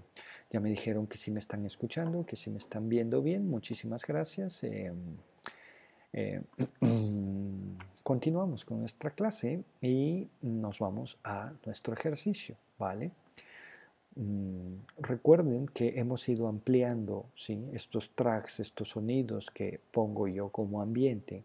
[0.50, 4.06] ya me dijeron que sí me están escuchando, que sí me están viendo bien, muchísimas
[4.06, 4.62] gracias.
[4.62, 4.92] Eh,
[8.04, 13.10] continuamos con nuestra clase y nos vamos a nuestro ejercicio, ¿vale?
[14.14, 17.60] Mm, recuerden que hemos ido ampliando ¿sí?
[17.72, 21.42] estos tracks, estos sonidos que pongo yo como ambiente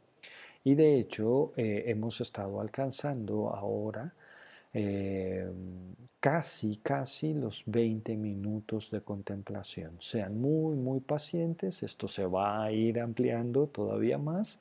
[0.63, 4.13] y de hecho hemos estado alcanzando ahora
[4.73, 9.97] Em, casi, casi los 20 minutos de contemplación.
[9.99, 14.59] Sean muy, muy pacientes, esto se va a ir ampliando todavía más.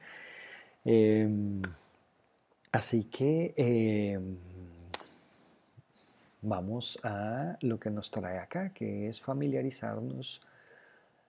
[0.84, 1.60] Em,
[2.72, 4.36] así que em,
[6.42, 10.40] vamos a lo que nos trae acá, que es familiarizarnos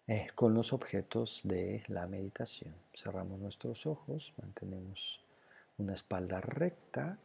[0.08, 2.74] eh, con los objetos de la meditación.
[2.94, 5.24] Cerramos nuestros ojos, mantenemos
[5.78, 7.18] una espalda recta.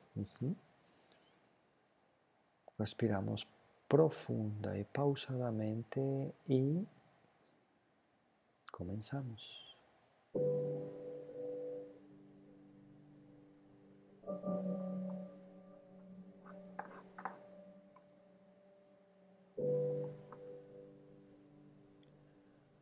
[2.79, 3.47] Respiramos
[3.89, 6.87] profunda y pausadamente y
[8.71, 9.77] comenzamos.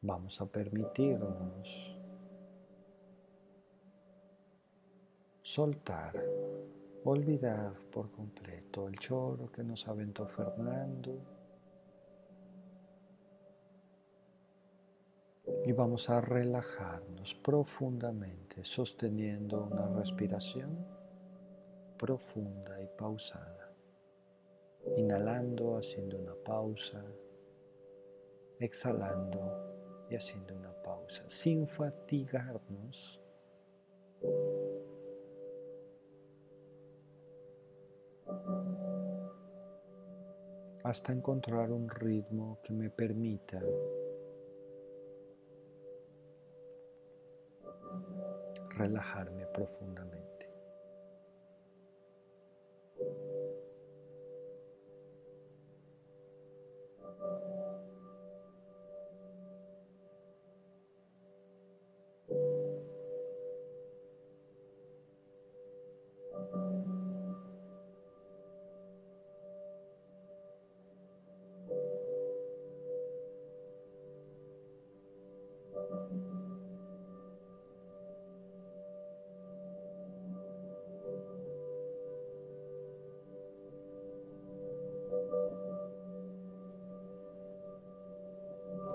[0.05, 1.97] Vamos a permitirnos
[5.43, 6.15] soltar
[7.05, 11.19] olvidar por completo el choro que nos aventó Fernando.
[15.65, 21.02] Y vamos a relajarnos profundamente, sosteniendo una respiración
[22.03, 23.73] profunda y pausada.
[24.97, 27.01] Inhalando, haciendo una pausa.
[28.59, 33.21] Exhalando y haciendo una pausa, sin fatigarnos
[40.83, 43.63] hasta encontrar un ritmo que me permita
[48.77, 50.32] relajarme profundamente.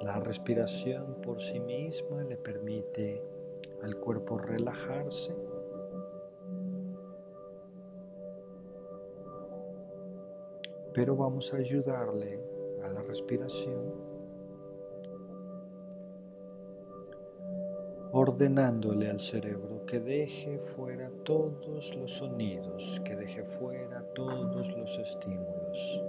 [0.08, 3.22] La respiración por sí misma le permite
[3.84, 5.36] al cuerpo relajarse.
[10.94, 12.40] Pero vamos a ayudarle
[12.86, 13.94] a la respiración
[18.14, 26.02] ordenándole al cerebro que deje fuera todos los sonidos, que deje fuera todos los estímulos.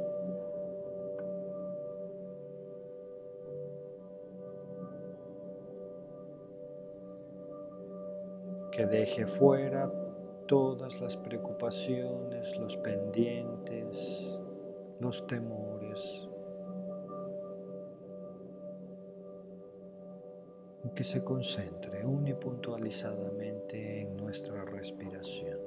[8.78, 9.92] Que deje fuera
[10.46, 14.38] todas las preocupaciones, los pendientes,
[15.00, 16.28] los temores.
[20.84, 25.58] Y que se concentre unipuntualizadamente en nuestra respiración.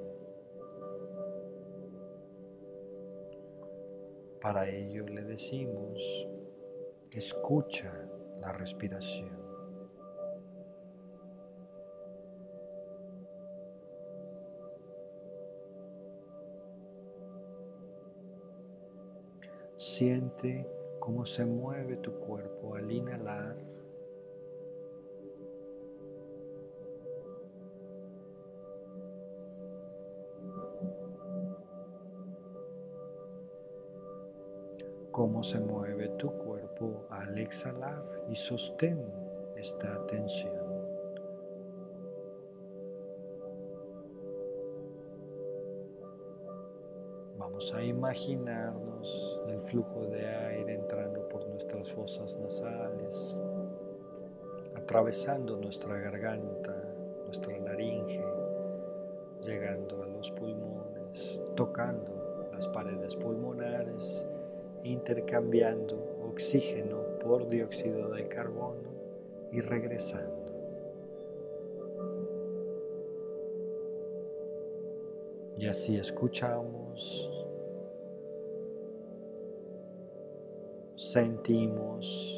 [4.40, 6.30] Para ello le decimos,
[7.12, 7.92] escucha
[8.40, 9.41] la respiración.
[20.02, 20.66] Siente
[20.98, 23.56] cómo se mueve tu cuerpo al inhalar
[35.12, 39.06] cómo se mueve tu cuerpo al exhalar y sostén
[39.56, 40.61] esta atención.
[47.62, 53.40] Vamos a imaginarnos el flujo de aire entrando por nuestras fosas nasales,
[54.74, 56.76] atravesando nuestra garganta,
[57.24, 58.26] nuestra laringe,
[59.44, 64.28] llegando a los pulmones, tocando las paredes pulmonares
[64.84, 68.90] intercambiando oxígeno por dióxido de carbono
[69.52, 70.42] y regresando.
[75.60, 77.41] Y así escuchamos,
[81.12, 82.38] sentimos,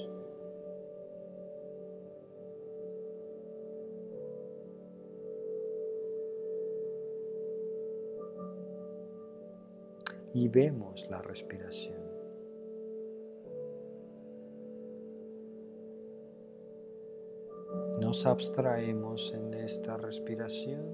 [10.33, 12.13] y vemos la respiración.
[17.99, 20.85] nos abstraemos en esta respiración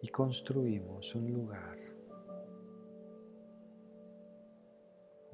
[0.00, 1.85] y construimos un lugar,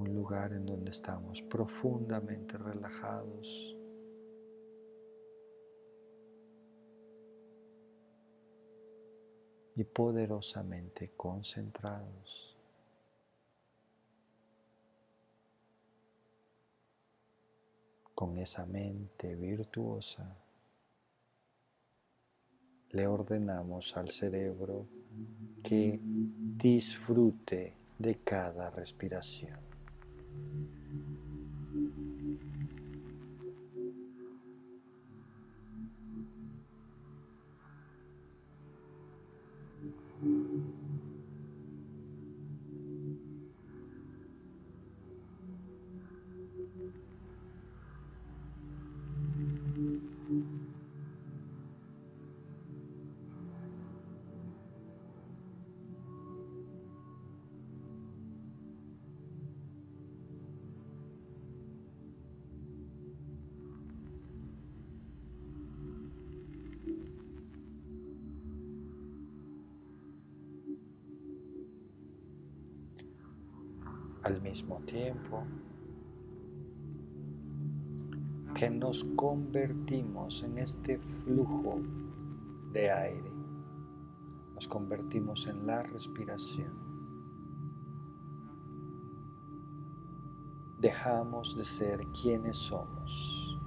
[0.02, 3.76] un lugar en donde estamos profundamente relajados.
[9.74, 12.52] y poderosamente concentrados.
[18.14, 20.36] con esa mente virtuosa,
[22.90, 24.86] le ordenamos al cerebro
[25.64, 29.71] que disfrute de cada respiración.
[30.34, 30.81] Thank you.
[74.86, 75.44] Tiempo
[78.54, 81.80] que nos convertimos en este flujo
[82.72, 83.32] de aire,
[84.54, 86.72] nos convertimos en la respiración.
[90.78, 93.58] Dejamos de ser quienes somos.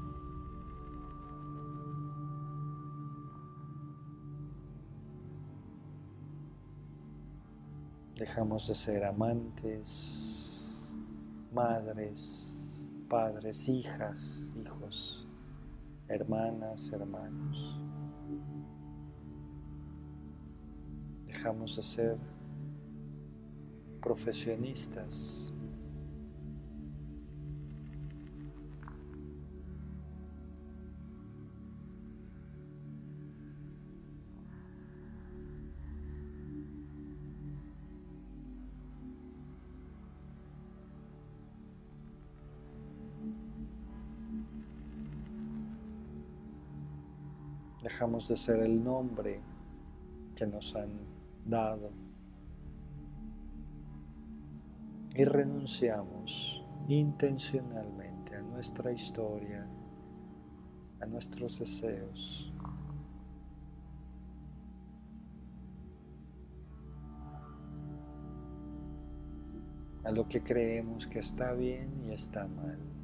[8.17, 10.34] Dejamos de ser amantes,
[11.55, 12.77] madres,
[13.07, 15.25] padres, hijas, hijos,
[16.09, 17.79] hermanas, hermanos.
[21.25, 22.17] Dejamos de ser
[24.01, 25.53] profesionistas,
[47.95, 49.39] dejamos de ser el nombre
[50.35, 50.89] que nos han
[51.45, 51.91] dado
[55.13, 59.65] y renunciamos intencionalmente a nuestra historia,
[60.99, 62.51] a nuestros deseos.
[70.03, 72.94] a lo que creemos que está bien y está mal.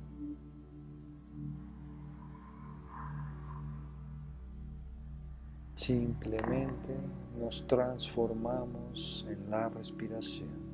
[5.81, 6.93] Simplemente
[7.39, 10.70] nos transformamos en la respiración.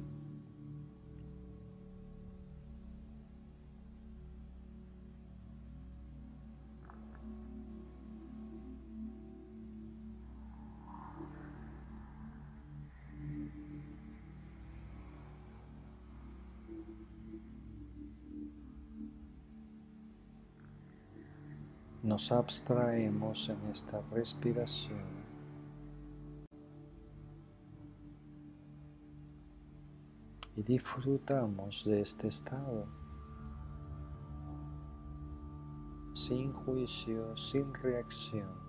[22.18, 25.06] Nos abstraemos en esta respiración
[30.56, 32.88] y disfrutamos de este estado
[36.12, 38.67] sin juicio, sin reacción.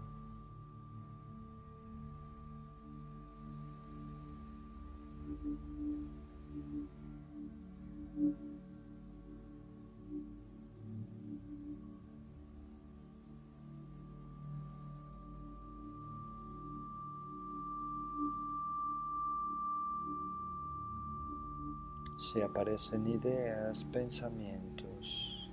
[22.43, 25.51] Aparecen ideas, pensamientos,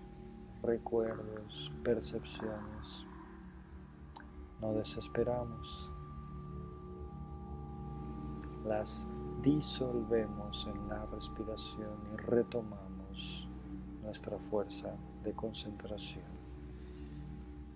[0.62, 3.06] recuerdos, percepciones,
[4.62, 5.92] no desesperamos.
[8.66, 9.08] Las
[9.42, 13.48] disolvemos en la respiración y retomamos
[14.02, 16.26] nuestra fuerza de concentración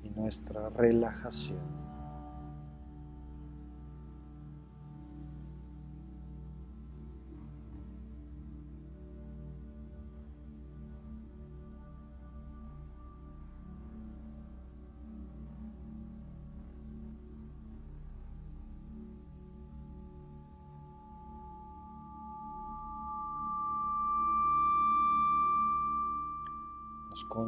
[0.03, 1.89] y nuestra relajación.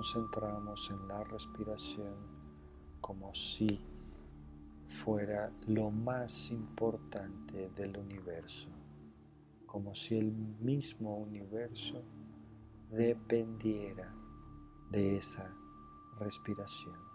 [0.02, 2.16] Concentramos en la respiración
[3.02, 3.80] como si
[4.88, 8.68] fuera lo más importante del universo,
[9.68, 12.02] como si el mismo universo
[12.90, 14.12] dependiera
[14.90, 15.54] de esa
[16.18, 17.11] respiración.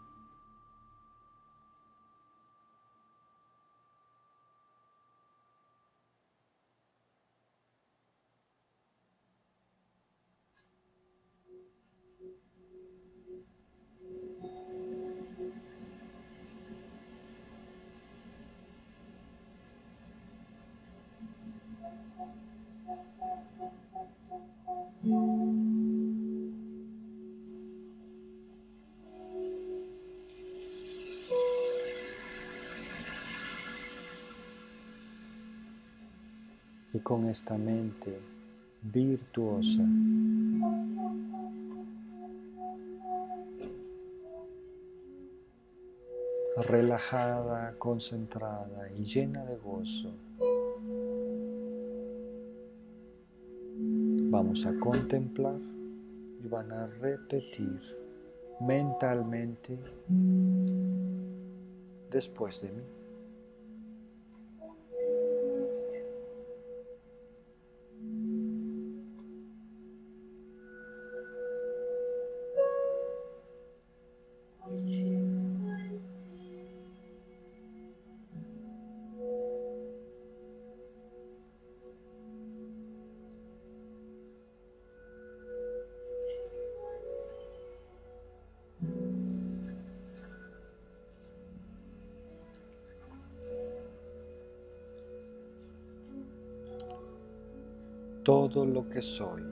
[37.17, 38.21] Con esta mente
[38.83, 39.83] virtuosa
[46.69, 50.11] relajada, concentrada y llena de gozo.
[54.31, 55.57] Vamos a contemplar
[56.45, 57.81] y van a repetir
[58.61, 59.79] mentalmente
[62.11, 63.06] después de mí.
[98.27, 99.45] Todo lo que soy.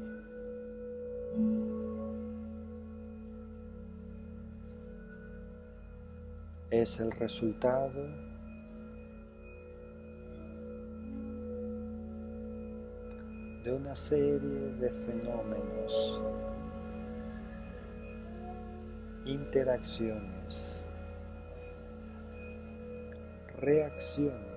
[6.73, 7.93] Es el resultado
[13.63, 16.21] de una serie de fenómenos,
[19.25, 20.85] interacciones,
[23.61, 24.54] reacciones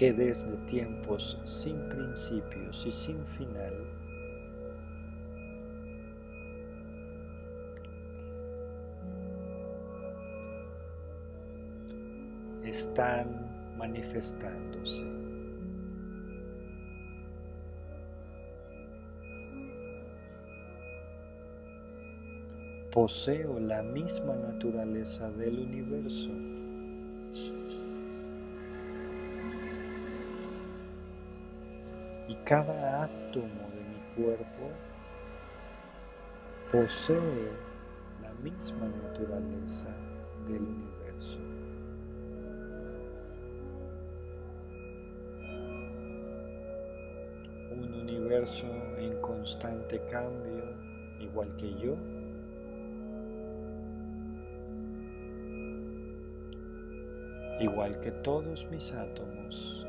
[0.00, 3.74] que desde tiempos sin principios y sin final
[12.64, 15.04] están manifestándose.
[22.90, 26.30] Poseo la misma naturaleza del universo.
[32.50, 34.72] Cada átomo de mi cuerpo
[36.72, 37.48] posee
[38.20, 39.86] la misma naturaleza
[40.48, 41.38] del universo.
[47.70, 48.66] Un universo
[48.98, 50.74] en constante cambio,
[51.20, 51.94] igual que yo.
[57.60, 59.86] Igual que todos mis átomos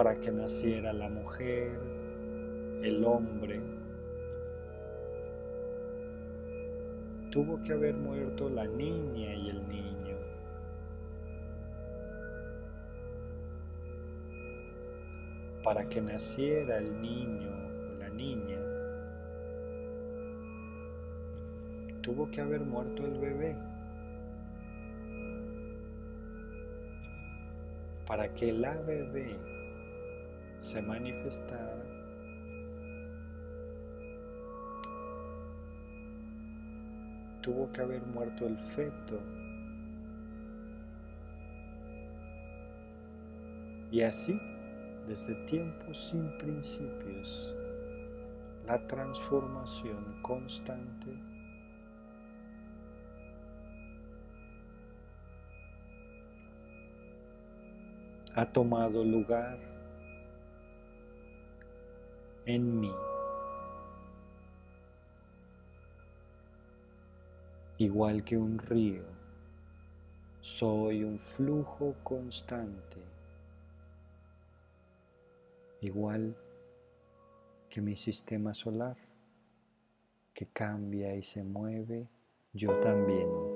[0.00, 1.78] para que naciera la mujer,
[2.82, 3.60] el hombre.
[7.30, 10.16] Tuvo que haber muerto la niña y el niño.
[15.62, 18.58] Para que naciera el niño o la niña,
[22.00, 23.54] tuvo que haber muerto el bebé.
[28.06, 29.59] Para que la bebé
[30.60, 31.84] se manifestara,
[37.40, 39.20] tuvo que haber muerto el feto.
[43.90, 44.38] Y así,
[45.08, 47.54] desde tiempos sin principios,
[48.66, 51.10] la transformación constante
[58.36, 59.58] ha tomado lugar
[62.54, 62.92] en mí.
[67.78, 69.04] Igual que un río,
[70.40, 72.98] soy un flujo constante.
[75.80, 76.36] Igual
[77.70, 78.96] que mi sistema solar,
[80.34, 82.08] que cambia y se mueve,
[82.52, 83.49] yo también.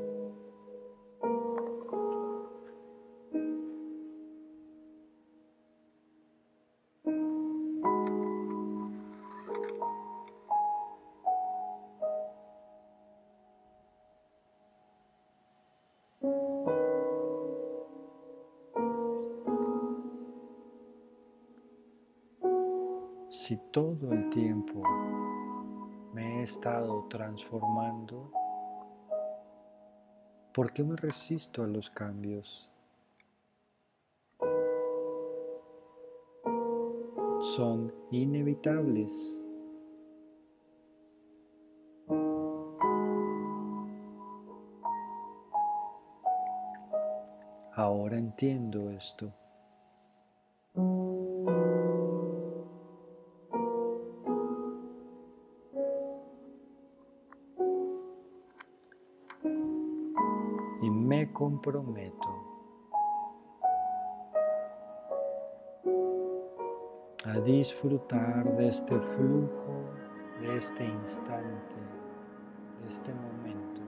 [26.54, 28.30] Estado transformando,
[30.52, 32.70] ¿por qué me resisto a los cambios?
[37.40, 39.42] Son inevitables.
[47.74, 49.32] Ahora entiendo esto.
[61.64, 62.28] Comprometo
[67.24, 69.84] a disfrutar de este flujo,
[70.42, 71.76] de este instante,
[72.82, 73.82] de este momento.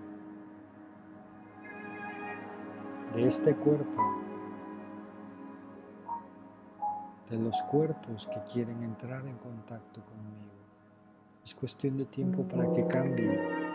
[3.14, 4.02] de este cuerpo,
[7.30, 10.52] de los cuerpos que quieren entrar en contacto conmigo.
[11.42, 13.65] Es cuestión de tiempo para que cambien.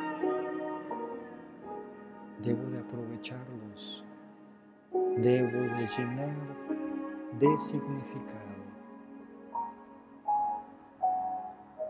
[2.44, 4.04] Debo de aprovecharlos.
[4.92, 6.36] Debo de llenar
[7.39, 8.52] de significado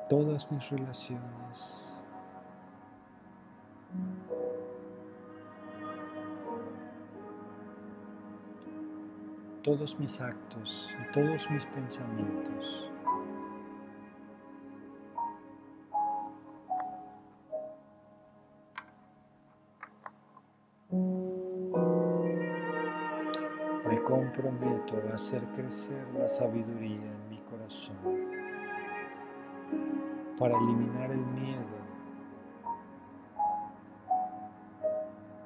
[0.10, 1.92] todas mis relaciones
[9.64, 12.92] todos mis actos y todos mis pensamientos.
[25.62, 27.96] Crecer la sabiduría en mi corazón
[30.38, 31.82] para eliminar el miedo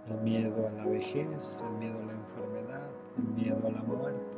[0.09, 4.37] el miedo a la vejez, el miedo a la enfermedad, el miedo a la muerte.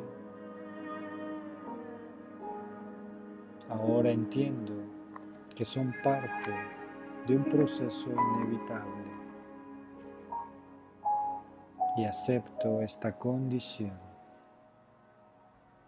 [3.69, 4.73] Ahora entiendo
[5.53, 6.53] que son parte
[7.27, 9.03] de un proceso inevitable
[11.97, 14.06] y acepto esta condición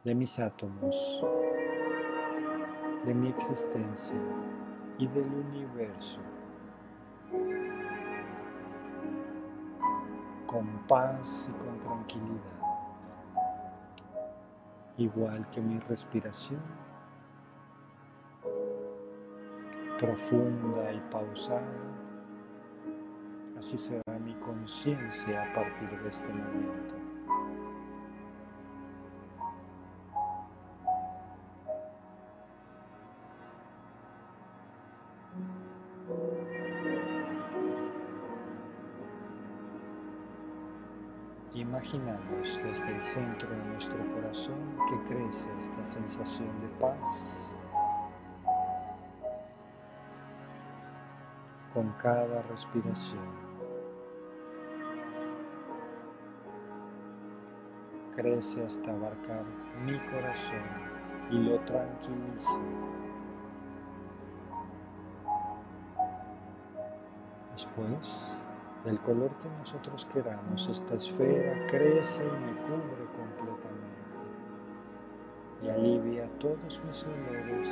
[0.03, 1.23] de mis átomos,
[3.05, 4.19] de mi existencia
[4.97, 6.19] y del universo.
[10.49, 12.59] con paz y con tranquilidad,
[14.97, 16.59] igual que mi respiración,
[19.99, 21.61] profunda y pausada,
[23.59, 26.98] así será mi conciencia a partir de este momento.
[41.91, 47.55] Imaginamos desde el centro de nuestro corazón que crece esta sensación de paz
[51.73, 53.27] con cada respiración.
[58.15, 59.45] Crece hasta abarcar
[59.83, 60.61] mi corazón
[61.31, 62.59] y lo tranquilice.
[67.53, 68.38] Después,
[68.85, 73.99] del color que nosotros queramos, esta esfera crece y me cubre completamente
[75.61, 77.69] y alivia todos mis dolores,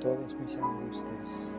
[0.00, 1.54] todas mis angustias.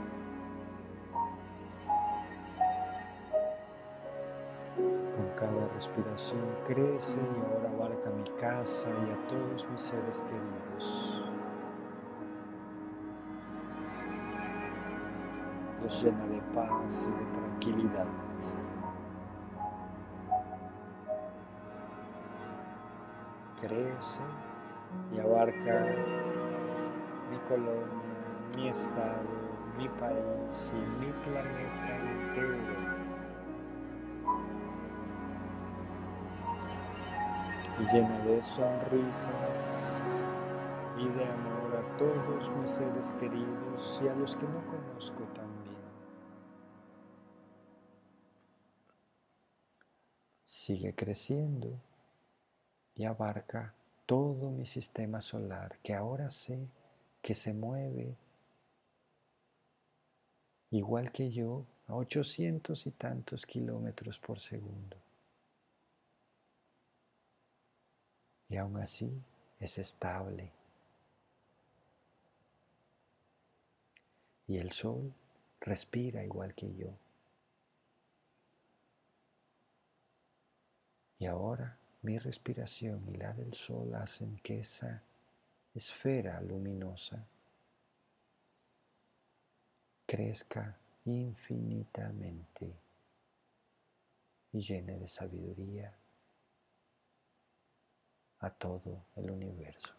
[4.76, 11.21] Con cada respiración crece y ahora abarca mi casa y a todos mis seres queridos.
[16.00, 18.08] Llena de paz y de tranquilidad.
[23.60, 24.22] Crece
[25.14, 25.86] y abarca
[27.30, 27.86] mi colonia,
[28.56, 29.30] mi estado,
[29.78, 32.58] mi país y mi planeta entero.
[37.80, 40.04] Y llena de sonrisas
[40.98, 45.71] y de amor a todos mis seres queridos y a los que no conozco también.
[50.64, 51.82] Sigue creciendo
[52.94, 53.74] y abarca
[54.06, 56.68] todo mi sistema solar que ahora sé
[57.24, 58.16] que se mueve
[60.70, 64.98] igual que yo a 800 y tantos kilómetros por segundo.
[68.48, 69.20] Y aún así
[69.60, 70.52] es estable.
[74.46, 75.12] Y el sol
[75.60, 76.94] respira igual que yo.
[81.22, 85.04] Y ahora mi respiración y la del sol hacen que esa
[85.76, 87.28] esfera luminosa
[90.08, 92.76] crezca infinitamente
[94.52, 95.96] y llene de sabiduría
[98.40, 99.94] a todo el universo.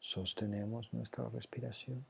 [0.00, 2.06] Sostenemos nuestra respiración.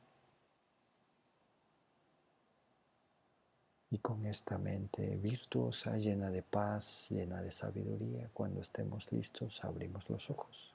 [3.93, 10.09] Y con esta mente virtuosa, llena de paz, llena de sabiduría, cuando estemos listos, abrimos
[10.09, 10.73] los ojos.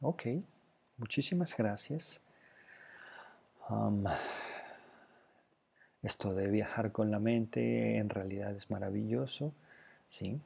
[0.00, 0.24] Ok,
[0.98, 2.20] muchísimas gracias.
[6.02, 9.52] Esto de viajar con la mente en realidad es maravilloso,
[10.06, 10.40] ¿sí?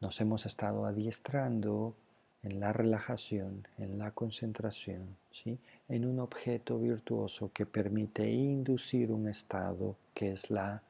[0.00, 1.94] Nos hemos estado adiestrando
[2.42, 5.58] en la relajación, en la concentración, ¿sí?
[5.88, 10.82] en un objeto virtuoso que permite inducir un estado que es la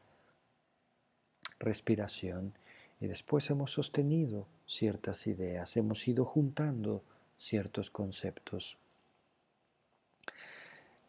[1.58, 2.54] respiración
[3.00, 7.02] y después hemos sostenido ciertas ideas, hemos ido juntando
[7.36, 8.78] ciertos conceptos.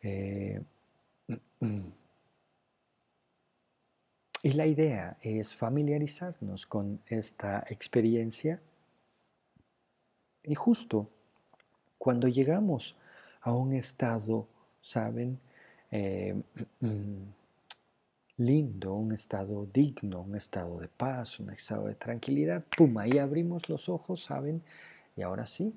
[0.02, 0.60] Eh,
[4.44, 8.60] Y la idea es familiarizarnos con esta experiencia
[10.44, 11.10] y justo
[12.00, 12.96] cuando llegamos
[13.42, 14.48] a un estado,
[14.82, 15.40] ¿saben?
[15.92, 16.42] Eh,
[18.38, 22.98] lindo, un estado digno, un estado de paz, un estado de tranquilidad, ¡pum!
[22.98, 24.64] Ahí abrimos los ojos, ¿saben?
[25.16, 25.76] Y ahora sí,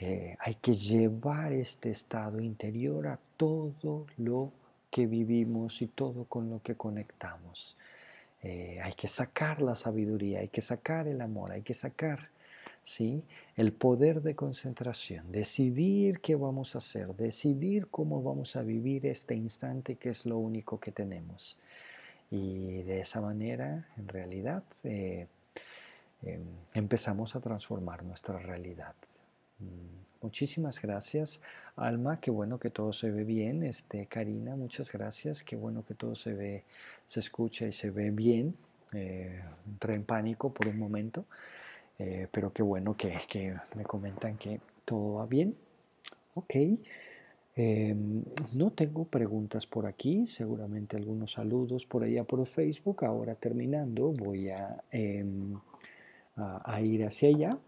[0.00, 4.52] eh, hay que llevar este estado interior a todo lo
[4.90, 7.76] que vivimos y todo con lo que conectamos.
[8.42, 12.30] Eh, hay que sacar la sabiduría, hay que sacar el amor, hay que sacar
[12.82, 13.22] ¿sí?
[13.56, 19.34] el poder de concentración, decidir qué vamos a hacer, decidir cómo vamos a vivir este
[19.34, 21.58] instante que es lo único que tenemos.
[22.30, 25.26] Y de esa manera, en realidad, eh,
[26.22, 26.42] em,
[26.74, 28.94] empezamos a transformar nuestra realidad.
[29.58, 30.09] Mm.
[30.22, 31.40] Muchísimas gracias,
[31.76, 32.20] Alma.
[32.20, 33.62] Qué bueno que todo se ve bien.
[33.62, 35.42] Este, Karina, muchas gracias.
[35.42, 36.64] Qué bueno que todo se ve,
[37.06, 38.54] se escucha y se ve bien.
[38.92, 41.24] Eh, entré en pánico por un momento,
[41.98, 45.56] eh, pero qué bueno que, que, me comentan que todo va bien.
[46.34, 46.54] Ok.
[47.56, 48.22] Em,
[48.54, 53.04] no tengo preguntas por aquí, seguramente algunos saludos por allá por Facebook.
[53.06, 55.58] Ahora terminando, voy a, em,
[56.36, 57.58] a ir hacia allá.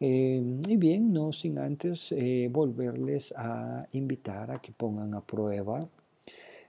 [0.00, 5.88] Em, y bien, no sin antes eh, volverles a invitar a que pongan a prueba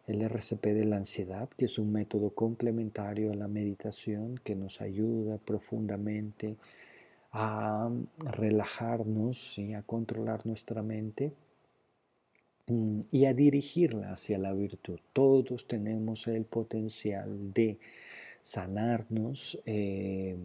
[0.08, 4.82] el RCP de la ansiedad, que es un método complementario a la meditación que nos
[4.82, 6.58] ayuda profundamente
[7.32, 7.90] a
[8.20, 11.34] relajarnos y a controlar nuestra mente
[12.68, 15.00] mm, y a dirigirla hacia la virtud.
[15.14, 17.80] Todos tenemos el potencial de
[18.42, 19.60] sanarnos.
[19.66, 20.38] Eh,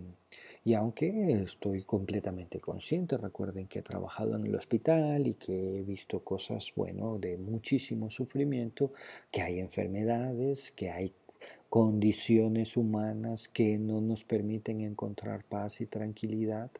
[0.62, 5.82] y aunque estoy completamente consciente, recuerden que he trabajado en el hospital y que he
[5.82, 8.92] visto cosas, bueno, de muchísimo sufrimiento,
[9.30, 11.14] que hay enfermedades, que hay
[11.70, 16.70] condiciones humanas que no nos permiten encontrar paz y tranquilidad.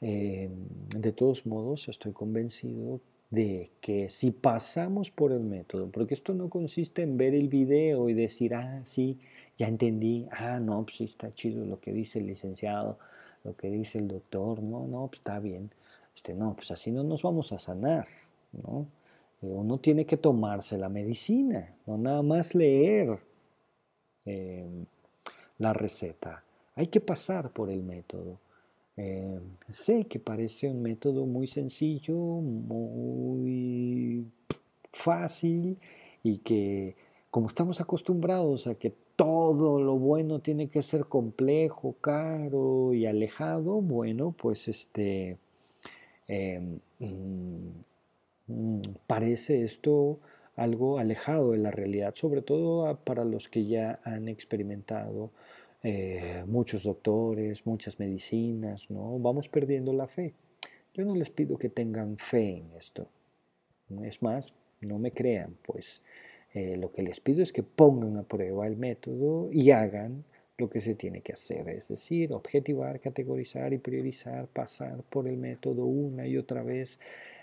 [0.00, 0.48] Eh,
[0.96, 3.00] de todos modos, estoy convencido
[3.30, 8.08] de que si pasamos por el método, porque esto no consiste en ver el video
[8.08, 9.18] y decir, ah, sí,
[9.56, 12.98] ya entendí, ah, no, pues sí está chido lo que dice el licenciado,
[13.48, 15.70] lo que dice el doctor, no, no, pues está bien,
[16.14, 18.06] este, no, pues así no nos vamos a sanar,
[18.52, 18.86] ¿no?
[19.40, 23.18] Eh, uno tiene que tomarse la medicina, no nada más leer
[24.26, 24.84] em,
[25.56, 26.44] la receta,
[26.74, 28.38] hay que pasar por el método.
[28.98, 34.26] Eh, sé que parece un método muy sencillo, muy
[34.92, 35.78] fácil
[36.22, 36.96] y que
[37.30, 43.80] como estamos acostumbrados a que todo lo bueno tiene que ser complejo, caro y alejado,
[43.80, 45.38] bueno, pues este
[46.28, 47.70] em, mm,
[48.46, 50.20] mm, parece esto
[50.54, 55.32] algo alejado de la realidad, sobre todo para los que ya han experimentado
[55.82, 59.18] eh, muchos doctores, muchas medicinas, ¿no?
[59.18, 60.34] Vamos perdiendo la fe.
[60.94, 63.08] Yo no les pido que tengan fe en esto.
[64.04, 66.02] Es más, no me crean, pues
[66.54, 70.24] eh, lo que les pido es que pongan a prueba el método y hagan
[70.58, 75.36] lo que se tiene que hacer, es decir, objetivar, categorizar y priorizar, pasar por el
[75.36, 76.98] método una y otra vez.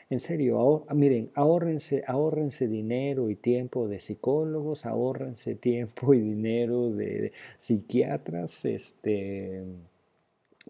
[0.10, 8.66] En serio, miren, ahórrense, dinero y tiempo de psicólogos, ahórrense tiempo y dinero de, psiquiatras,
[8.66, 9.64] este,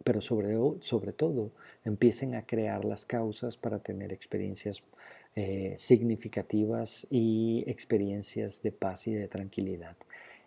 [0.03, 1.51] pero sobre, sobre todo
[1.83, 4.83] empiecen a crear las causas para tener experiencias
[5.35, 9.97] eh, significativas y experiencias de paz y de tranquilidad.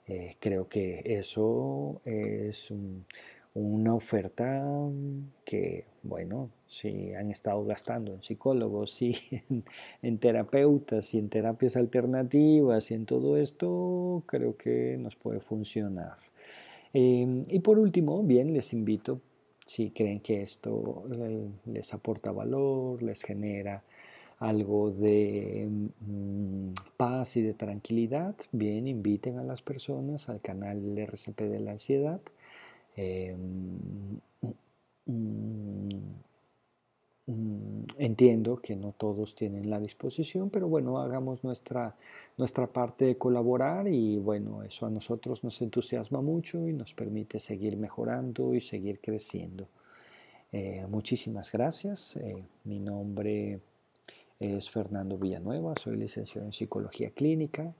[0.06, 3.04] Eh, creo que eso es un,
[3.58, 4.64] una oferta
[5.44, 9.16] que, bueno, si han estado gastando en psicólogos y
[10.02, 16.16] en, terapeutas y en terapias alternativas y en todo esto, creo que nos puede funcionar.
[16.92, 19.20] Em, y por último, bien, les invito,
[19.66, 23.82] si creen que esto eh, les aporta valor, les genera
[24.38, 31.40] algo de mm, paz y de tranquilidad, bien, inviten a las personas al canal RCP
[31.42, 32.20] de la ansiedad
[32.96, 34.16] mm,
[37.26, 41.96] mm, entiendo que no todos tienen la disposición, pero bueno, hagamos nuestra,
[42.36, 47.38] nuestra parte de colaborar y bueno, eso a nosotros nos entusiasma mucho y nos permite
[47.40, 49.68] seguir mejorando y seguir creciendo.
[50.52, 52.16] Eh, muchísimas gracias.
[52.16, 53.60] Eh, mi nombre
[54.40, 57.74] es Fernando Villanueva, soy licenciado en Psicología Clínica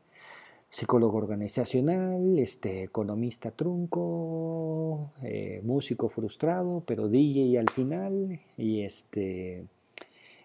[0.70, 9.64] psicólogo organizacional, este, economista trunco, eh, músico frustrado, pero DJ al final, y, este,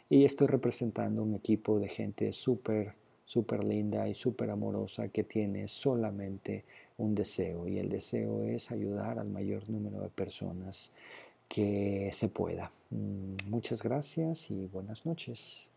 [0.09, 2.93] y estoy representando un equipo de gente súper,
[3.25, 6.63] súper linda y súper amorosa que tiene solamente
[6.97, 10.91] un deseo, y el deseo es ayudar al mayor número de personas
[11.49, 12.71] que se pueda.
[12.91, 15.72] Mm, muchas gracias y buenas noches.